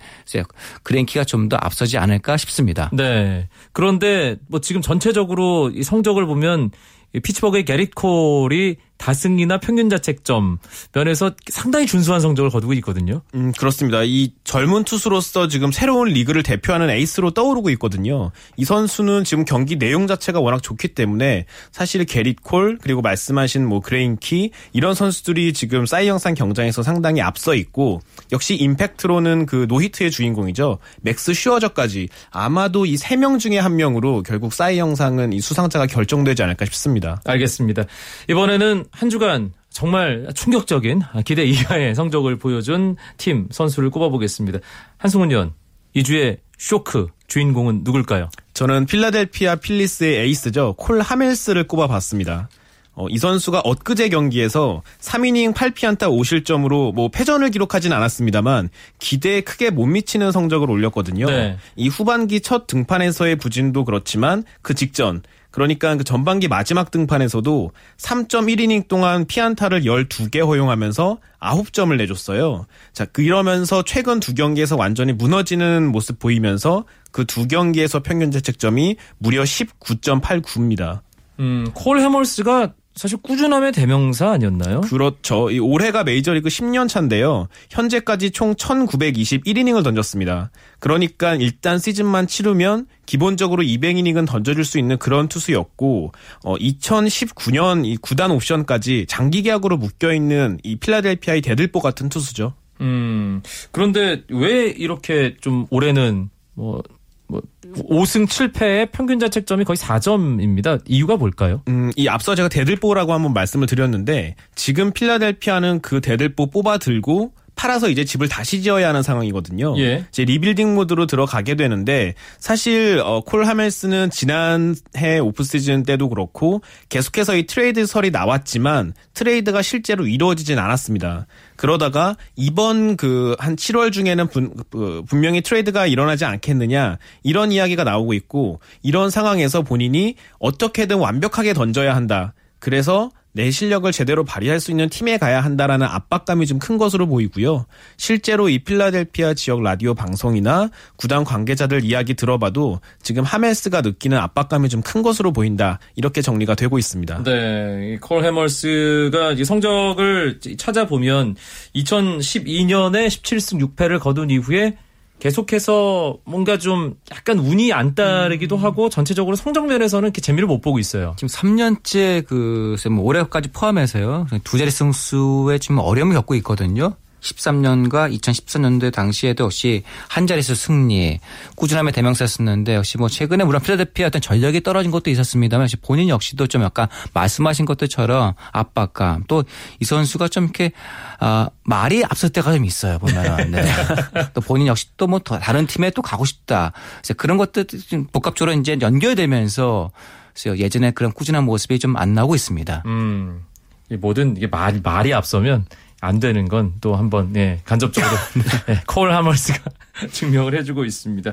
그랭키가 0.84 1.24
좀 1.26 1.44
더 1.50 1.58
앞서지 1.60 1.98
않을까 1.98 2.38
싶습니다. 2.38 2.90
네. 2.94 3.48
그런데 3.72 4.38
뭐 4.48 4.62
지금 4.62 4.82
전체적으로 4.82 5.72
이 5.74 5.84
성적을 5.84 6.26
보면 6.26 6.72
이 7.14 7.20
피츠버그의 7.20 7.66
게릿 7.66 7.96
콜이 7.96 8.78
다승이나 9.04 9.58
평균 9.58 9.90
자책점 9.90 10.60
면에서 10.94 11.32
상당히 11.52 11.86
준수한 11.86 12.22
성적을 12.22 12.50
거두고 12.50 12.72
있거든요. 12.76 13.22
음, 13.36 13.52
그렇습니다. 13.52 14.02
이 14.04 14.32
젊은 14.46 14.86
투수로서 14.86 15.50
지금 15.50 15.74
새로운 15.74 16.08
리그를 16.08 16.42
대표하는 16.42 16.90
에이스로 16.90 17.32
떠오르고 17.32 17.70
있거든요. 17.72 18.32
이 18.56 18.64
선수는 18.64 19.26
지금 19.26 19.44
경기 19.44 19.78
내용 19.78 20.08
자체가 20.08 20.40
워낙 20.40 20.64
좋기 20.64 20.90
때문에 20.90 21.46
사실 21.74 22.06
게릿 22.06 22.44
콜 22.44 22.78
그리고 22.82 23.02
말씀하신 23.02 23.68
뭐 23.68 23.82
그레인키 23.82 24.52
이런 24.72 24.94
선수들이 24.94 25.52
지금 25.52 25.86
사이 25.86 26.08
영상 26.08 26.34
경쟁에서 26.34 26.82
상당히 26.82 27.22
앞서 27.22 27.56
있고 27.56 28.00
역시 28.32 28.56
임팩트로는 28.56 29.48
그 29.48 29.66
노히트의 29.68 30.12
주인공이죠. 30.12 30.80
맥스 31.02 31.34
슈어저까지 31.34 32.08
아마도 32.32 32.86
이 32.86 32.96
세 32.96 33.18
명 33.18 33.38
중에 33.38 33.60
한 33.60 33.76
명으로 33.76 34.24
결국 34.24 34.54
사이 34.54 34.78
영상은 34.78 35.34
이 35.34 35.42
수상자가 35.42 35.88
결정되지 35.88 36.42
않을까 36.42 36.64
싶습니다. 36.66 37.22
알겠습니다. 37.26 37.84
이번에는 38.30 38.86
한 38.94 39.10
주간 39.10 39.54
정말 39.70 40.28
충격적인 40.36 41.02
기대 41.26 41.44
이하의 41.44 41.96
성적을 41.96 42.38
보여준 42.38 42.96
팀 43.18 43.48
선수를 43.52 43.90
꼽아보겠습니다. 43.90 44.60
한승훈 44.98 45.32
의원, 45.32 45.54
이 45.94 46.04
주의 46.04 46.38
쇼크 46.60 47.08
주인공은 47.28 47.82
누굴까요? 47.84 48.30
저는 48.54 48.86
필라델피아 48.86 49.56
필리스의 49.58 50.20
에이스죠. 50.20 50.76
콜 50.78 51.02
하멜스를 51.02 51.68
꼽아봤습니다. 51.68 52.50
어, 52.96 53.08
이 53.10 53.18
선수가 53.18 53.62
엊그제 53.66 54.10
경기에서 54.10 54.84
3이닝 55.00 55.56
8피안타 55.56 56.10
5실점으로 56.10 56.94
뭐 56.94 57.10
패전을 57.10 57.50
기록하진 57.50 57.92
않았습니다만 57.92 58.70
기대에 59.00 59.42
크게 59.42 59.72
못 59.72 59.88
미치는 59.88 60.32
성적을 60.32 60.70
올렸거든요. 60.70 61.26
네. 61.26 61.58
이 61.76 61.88
후반기 61.88 62.42
첫 62.42 62.68
등판에서의 62.68 63.38
부진도 63.38 63.84
그렇지만 63.84 64.44
그 64.62 64.76
직전 64.76 65.24
그러니까 65.54 65.96
그 65.96 66.04
전반기 66.04 66.48
마지막 66.48 66.92
등판에서도 66.92 67.72
3.1이닝 67.98 68.88
동안 68.88 69.26
피안타를 69.26 69.84
12개 69.84 70.46
허용하면서 70.46 71.18
9점을 71.40 71.96
내줬어요. 71.98 72.66
자, 72.94 73.06
그러면서 73.06 73.84
최근 73.84 74.20
두 74.20 74.34
경기에서 74.34 74.76
완전히 74.76 75.14
무너지는 75.14 75.92
모습 75.92 76.20
보이면서 76.20 76.86
그 77.12 77.24
두 77.34 77.48
경기에서 77.48 78.02
평균 78.02 78.30
자책점이 78.30 78.96
무려 79.18 79.42
19.89입니다. 79.42 81.02
음, 81.40 81.66
콜 81.74 82.00
해멀스가 82.00 82.74
사실 82.96 83.18
꾸준함의 83.18 83.72
대명사 83.72 84.32
아니었나요? 84.32 84.82
그렇죠. 84.82 85.50
이 85.50 85.60
올해가 85.60 86.04
메이저리그 86.04 86.50
10년 86.50 86.88
차인데요. 86.88 87.48
현재까지 87.70 88.32
총 88.32 88.54
1921이닝을 88.54 89.84
던졌습니다. 89.84 90.52
그러니까 90.80 91.36
일단 91.36 91.80
시즌만 91.80 92.28
치르면 92.28 92.88
기본적으로 93.06 93.64
200이닝은 93.64 94.28
던져줄 94.28 94.64
수 94.64 94.78
있는 94.78 94.98
그런 94.98 95.28
투수였고 95.28 96.12
어 96.44 96.56
2019년 96.56 97.86
이 97.86 97.98
구단 97.98 98.32
옵션까지 98.32 99.06
장기 99.08 99.42
계약으로 99.42 99.78
묶여 99.78 100.14
있는 100.14 100.60
이 100.64 100.76
필라델피아의 100.76 101.42
대들보 101.42 101.80
같은 101.80 102.10
투수죠. 102.10 102.54
음. 102.82 103.42
그런데 103.72 104.24
왜 104.30 104.68
이렇게 104.68 105.36
좀 105.42 105.66
올해는 105.70 106.30
뭐, 106.56 106.84
뭐 107.28 107.42
5승 107.76 108.28
7패의 108.28 108.92
평균 108.92 109.20
자책점이 109.20 109.64
거의 109.64 109.78
4점입니다. 109.78 110.82
이유가 110.86 111.16
뭘까요? 111.16 111.62
음, 111.68 111.92
이 111.96 112.08
앞서 112.08 112.36
제가 112.36 112.50
대들보라고 112.50 113.14
한번 113.14 113.34
말씀을 113.34 113.68
드렸는데 113.68 114.36
지금 114.56 114.92
필라델피아는 114.92 115.80
그 115.82 116.02
대들보 116.02 116.50
뽑아 116.50 116.78
들고 116.78 117.34
팔아서 117.56 117.90
이제 117.90 118.06
집을 118.06 118.30
다시 118.30 118.62
지어야 118.62 118.90
하는 118.90 119.04
상황이거든요. 119.04 119.78
예. 119.80 120.06
이제 120.10 120.26
리빌딩 120.26 120.74
모드로 120.74 121.06
들어가게 121.06 121.56
되는데 121.56 122.16
사실 122.40 123.02
어, 123.04 123.22
콜 123.22 123.46
하멜스는 123.46 124.10
지난해 124.10 125.20
off 125.22 125.44
season 125.44 125.84
때도 125.84 126.10
그렇고 126.10 126.62
계속해서 126.90 127.36
이 127.36 127.46
트레이드설이 127.46 128.12
나왔지만 128.12 128.94
트레이드가 129.14 129.62
실제로 129.62 130.08
이루어지진 130.08 130.60
않았습니다. 130.60 131.28
그러다가 131.56 132.16
이번 132.36 132.98
그 132.98 133.34
한 133.40 133.56
7월 133.56 133.92
중에는 133.92 134.28
분, 134.28 134.54
그 134.70 135.04
분명히 135.08 135.42
트레이드가 135.42 135.88
일어나지 135.88 136.26
않겠느냐 136.26 136.98
이런 137.24 137.52
이야기가 137.52 137.84
나오고 137.84 138.14
있고 138.14 138.60
이런 138.82 139.10
상황에서 139.10 139.62
본인이 139.62 140.16
어떻게든 140.40 140.98
완벽하게 140.98 141.54
던져야 141.54 141.96
한다. 141.96 142.34
그래서 142.60 143.12
내 143.36 143.50
실력을 143.52 143.92
제대로 143.92 144.24
발휘할 144.24 144.60
수 144.60 144.72
있는 144.72 144.90
팀에 144.90 145.18
가야 145.18 145.42
한다라는 145.42 145.86
압박감이 145.88 146.46
좀 146.48 146.60
큰 146.60 146.78
것으로 146.78 147.08
보이고요. 147.08 147.66
실제로 147.98 148.48
이 148.48 148.60
필라델피아 148.60 149.34
지역 149.34 149.62
라디오 149.64 149.94
방송이나 149.96 150.70
구단 150.96 151.24
관계자들 151.24 151.84
이야기 151.84 152.14
들어봐도 152.14 152.80
지금 153.02 153.24
하멜스가 153.24 153.82
느끼는 153.82 154.18
압박감이 154.18 154.70
좀 154.70 154.82
큰 154.84 155.02
것으로 155.02 155.34
보인다. 155.34 155.80
이렇게 155.96 156.22
정리가 156.22 156.56
되고 156.56 156.78
있습니다. 156.78 157.24
네, 157.24 157.94
이콜 157.96 158.24
해머스가 158.24 159.32
이제 159.32 159.44
성적을 159.44 160.40
찾아보면 160.58 161.36
2012년에 161.76 163.08
17승 163.08 163.76
6패를 163.76 164.00
거둔 164.00 164.30
이후에 164.30 164.78
계속해서 165.24 166.18
뭔가 166.26 166.58
좀 166.58 166.96
약간 167.10 167.40
운이 167.40 167.72
안 167.72 167.96
따르기도 167.96 168.58
하고 168.58 168.90
전체적으로 168.90 169.38
성적 169.38 169.66
면에서는 169.68 170.08
이렇게 170.08 170.20
재미를 170.20 170.48
못 170.48 170.60
보고 170.60 170.80
있어요. 170.80 171.16
지금 171.18 171.30
3년째 171.30 172.26
그, 172.28 172.76
뭐 172.92 173.06
올해까지 173.06 173.52
포함해서요. 173.54 174.28
두 174.44 174.58
자리 174.58 174.70
승수에 174.70 175.60
지금 175.60 175.78
어려움을 175.78 176.14
겪고 176.16 176.36
있거든요. 176.36 176.98
13년과 177.24 178.14
2014년도 178.20 178.92
당시에도 178.92 179.46
역시 179.46 179.84
한 180.10 180.28
자릿수 180.28 180.56
승리, 180.56 181.20
꾸준함의 181.56 181.94
대명사 181.94 182.24
였었는데 182.26 182.76
역시 182.76 182.98
뭐 182.98 183.08
최근에 183.10 183.44
물론 183.46 183.62
필라델피아 183.62 184.08
어떤 184.08 184.22
전력이 184.22 184.62
떨어진 184.62 184.92
것도 184.92 185.10
있었습니다만 185.10 185.64
역시 185.64 185.78
본인 185.78 186.10
역시도 186.10 186.48
좀 186.48 186.62
약간 186.64 186.88
말씀하신 187.14 187.66
것들처럼 187.66 188.34
압박감 188.52 189.24
또 189.28 189.44
이 189.80 189.86
선수가 189.86 190.28
좀 190.28 190.46
이렇게 190.46 190.72
아 191.20 191.50
말이 191.64 192.04
앞설 192.04 192.30
때가 192.32 192.54
좀 192.54 192.66
있어요 192.66 193.00
보면은 193.00 193.52
네. 193.52 193.64
또 194.34 194.42
본인 194.42 194.68
역시 194.68 194.88
또 194.98 195.08
뭐 195.08 195.20
다른 195.20 195.68
팀에 195.68 195.92
또 195.92 196.02
가고 196.02 196.26
싶다 196.26 196.72
그래서 196.98 197.14
그런 197.16 197.38
것들 197.38 197.66
좀 197.68 198.08
복합적으로 198.12 198.54
이제 198.60 198.78
연결되면서 198.82 199.92
그래서 200.34 200.58
예전에 200.58 200.92
그런 200.92 201.12
꾸준한 201.12 201.44
모습이 201.44 201.78
좀 201.80 201.96
안 201.98 202.14
나오고 202.16 202.34
있습니다. 202.36 202.84
음, 202.88 203.44
이 203.92 203.98
모든 203.98 204.36
이게 204.36 204.48
말, 204.48 204.80
말이 204.82 205.14
앞서면 205.14 205.66
안 206.04 206.20
되는 206.20 206.48
건 206.48 206.74
또 206.82 206.96
한번 206.96 207.34
예, 207.38 207.62
간접적으로 207.64 208.12
예, 208.70 208.82
콜 208.86 209.14
하머스가 209.14 209.60
증명을 210.12 210.58
해주고 210.60 210.84
있습니다. 210.84 211.32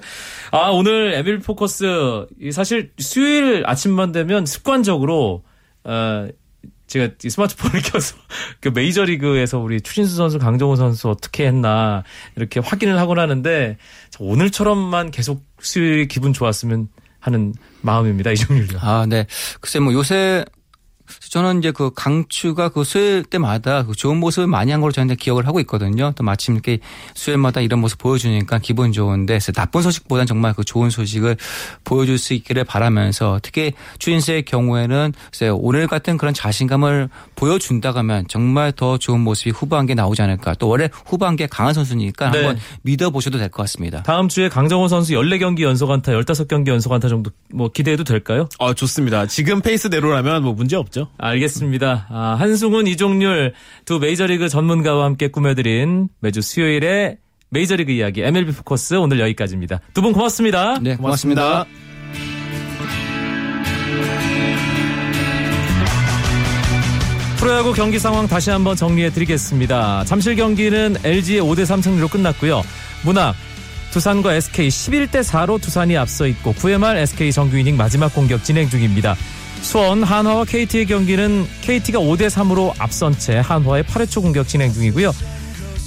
아 0.52 0.68
오늘 0.70 1.12
에밀 1.14 1.40
포커스 1.40 2.26
이 2.40 2.52
사실 2.52 2.92
수요일 2.98 3.64
아침만 3.66 4.12
되면 4.12 4.46
습관적으로 4.46 5.42
어, 5.82 6.28
제가 6.86 7.14
이 7.24 7.30
스마트폰을 7.30 7.82
켜서 7.90 8.16
그 8.60 8.68
메이저리그에서 8.68 9.58
우리 9.58 9.80
추신수 9.80 10.14
선수, 10.14 10.38
강정호 10.38 10.76
선수 10.76 11.08
어떻게 11.08 11.46
했나 11.46 12.04
이렇게 12.36 12.60
확인을 12.60 12.98
하곤 12.98 13.18
하는데 13.18 13.76
저 14.10 14.24
오늘처럼만 14.24 15.10
계속 15.10 15.44
수요일 15.60 16.06
기분 16.06 16.32
좋았으면 16.32 16.88
하는 17.18 17.54
마음입니다 17.82 18.30
이종률요. 18.32 18.78
아, 18.80 19.06
네. 19.08 19.26
글쎄 19.60 19.78
뭐 19.78 19.92
요새 19.92 20.44
저는 21.30 21.58
이제 21.58 21.70
그 21.70 21.90
강추가 21.94 22.68
그 22.68 22.84
수요일 22.84 23.24
때마다 23.24 23.84
그 23.84 23.94
좋은 23.94 24.16
모습을 24.18 24.46
많이 24.46 24.72
한 24.72 24.80
걸로 24.80 24.92
저는 24.92 25.16
기억을 25.16 25.46
하고 25.46 25.60
있거든요. 25.60 26.12
또 26.16 26.24
마침 26.24 26.54
이렇게 26.54 26.78
수요일마다 27.14 27.60
이런 27.60 27.80
모습 27.80 27.98
보여주니까 27.98 28.58
기분 28.58 28.92
좋은데 28.92 29.38
나쁜 29.54 29.82
소식보다는 29.82 30.26
정말 30.26 30.54
그 30.54 30.64
좋은 30.64 30.90
소식을 30.90 31.36
보여줄 31.84 32.18
수 32.18 32.34
있기를 32.34 32.64
바라면서 32.64 33.40
특히 33.42 33.72
추인수의 33.98 34.44
경우에는 34.44 35.12
오늘 35.54 35.86
같은 35.86 36.16
그런 36.16 36.32
자신감을 36.34 37.08
보여준다고 37.36 37.98
하면 37.98 38.24
정말 38.28 38.72
더 38.72 38.98
좋은 38.98 39.20
모습이 39.20 39.50
후반기에 39.50 39.94
나오지 39.94 40.22
않을까. 40.22 40.54
또 40.54 40.68
원래 40.68 40.88
후반기에 41.06 41.46
강한 41.48 41.74
선수니까 41.74 42.30
네. 42.30 42.38
한번 42.38 42.58
믿어보셔도 42.82 43.38
될 43.38 43.50
것 43.50 43.62
같습니다. 43.64 44.02
다음 44.04 44.28
주에 44.28 44.48
강정호 44.48 44.88
선수 44.88 45.12
14경기 45.14 45.62
연속 45.62 45.90
안타, 45.90 46.12
15경기 46.12 46.68
연속 46.68 46.92
안타 46.92 47.08
정도 47.08 47.30
뭐 47.52 47.68
기대해도 47.68 48.04
될까요? 48.04 48.48
어, 48.58 48.74
좋습니다. 48.74 49.26
지금 49.26 49.60
페이스대로라면 49.60 50.42
뭐 50.44 50.52
문제 50.52 50.76
없죠. 50.76 50.99
알겠습니다. 51.18 52.06
아, 52.10 52.36
한승훈, 52.38 52.86
이종률 52.86 53.52
두 53.84 53.98
메이저리그 53.98 54.48
전문가와 54.48 55.04
함께 55.04 55.28
꾸며드린 55.28 56.08
매주 56.20 56.40
수요일에 56.42 57.18
메이저리그 57.50 57.90
이야기 57.92 58.22
MLB 58.22 58.52
포커스 58.52 58.94
오늘 58.94 59.18
여기까지입니다. 59.20 59.80
두 59.94 60.02
분 60.02 60.12
고맙습니다. 60.12 60.78
네, 60.80 60.96
고맙습니다. 60.96 61.66
프로야구 67.38 67.72
경기 67.72 67.98
상황 67.98 68.26
다시 68.28 68.50
한번 68.50 68.76
정리해 68.76 69.10
드리겠습니다. 69.10 70.04
잠실 70.04 70.36
경기는 70.36 70.96
LG의 71.02 71.40
5대3 71.40 71.82
승리로 71.82 72.08
끝났고요. 72.08 72.62
문학 73.04 73.34
두산과 73.92 74.34
SK 74.34 74.68
11대 74.68 75.22
4로 75.22 75.60
두산이 75.60 75.96
앞서 75.96 76.26
있고 76.26 76.52
9회 76.52 76.78
말 76.78 76.98
SK 76.98 77.32
정규 77.32 77.56
이닝 77.56 77.76
마지막 77.78 78.14
공격 78.14 78.44
진행 78.44 78.68
중입니다. 78.68 79.16
수원 79.62 80.02
한화와 80.02 80.44
KT의 80.44 80.86
경기는 80.86 81.46
KT가 81.60 81.98
5대 82.00 82.28
3으로 82.28 82.72
앞선 82.78 83.16
채 83.16 83.38
한화의 83.38 83.84
8회 83.84 84.10
초 84.10 84.22
공격 84.22 84.48
진행 84.48 84.72
중이고요. 84.72 85.12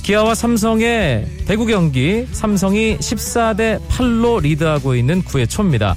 기아와 0.03 0.35
삼성의 0.35 1.27
대구 1.45 1.65
경기 1.65 2.27
삼성이 2.31 2.97
14대 2.97 3.79
8로 3.87 4.41
리드하고 4.41 4.95
있는 4.95 5.23
9회 5.23 5.49
초입니다. 5.49 5.95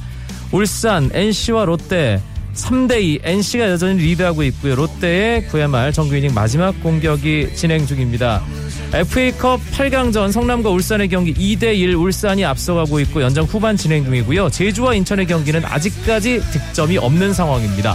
울산, 0.53 1.11
NC와 1.13 1.65
롯데 1.65 2.23
3대2 2.57 3.21
NC가 3.23 3.71
여전히 3.71 4.03
리드하고 4.03 4.43
있고요. 4.45 4.75
롯데의 4.75 5.43
9회 5.49 5.69
말 5.69 5.93
정규 5.93 6.17
이닝 6.17 6.35
마지막 6.35 6.73
공격이 6.83 7.55
진행 7.55 7.87
중입니다. 7.87 8.43
FA컵 8.93 9.61
8강전 9.73 10.33
성남과 10.33 10.71
울산의 10.71 11.09
경기 11.09 11.35
2대1 11.35 12.01
울산이 12.01 12.45
앞서가고 12.45 13.01
있고 13.01 13.23
연장 13.23 13.45
후반 13.45 13.77
진행 13.77 14.05
중이고요. 14.05 14.51
제주와 14.51 14.95
인천의 14.95 15.27
경기는 15.27 15.65
아직까지 15.65 16.41
득점이 16.51 16.99
없는 16.99 17.35
상황입니다. 17.35 17.95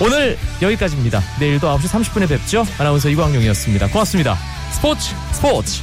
오늘 0.00 0.36
여기까지입니다. 0.60 1.22
내일도 1.38 1.68
9시 1.68 1.88
30분에 1.88 2.28
뵙죠. 2.28 2.66
아나운서 2.78 3.08
이광용이었습니다. 3.08 3.88
고맙습니다. 3.88 4.36
스포츠 4.72 5.14
스포츠 5.32 5.82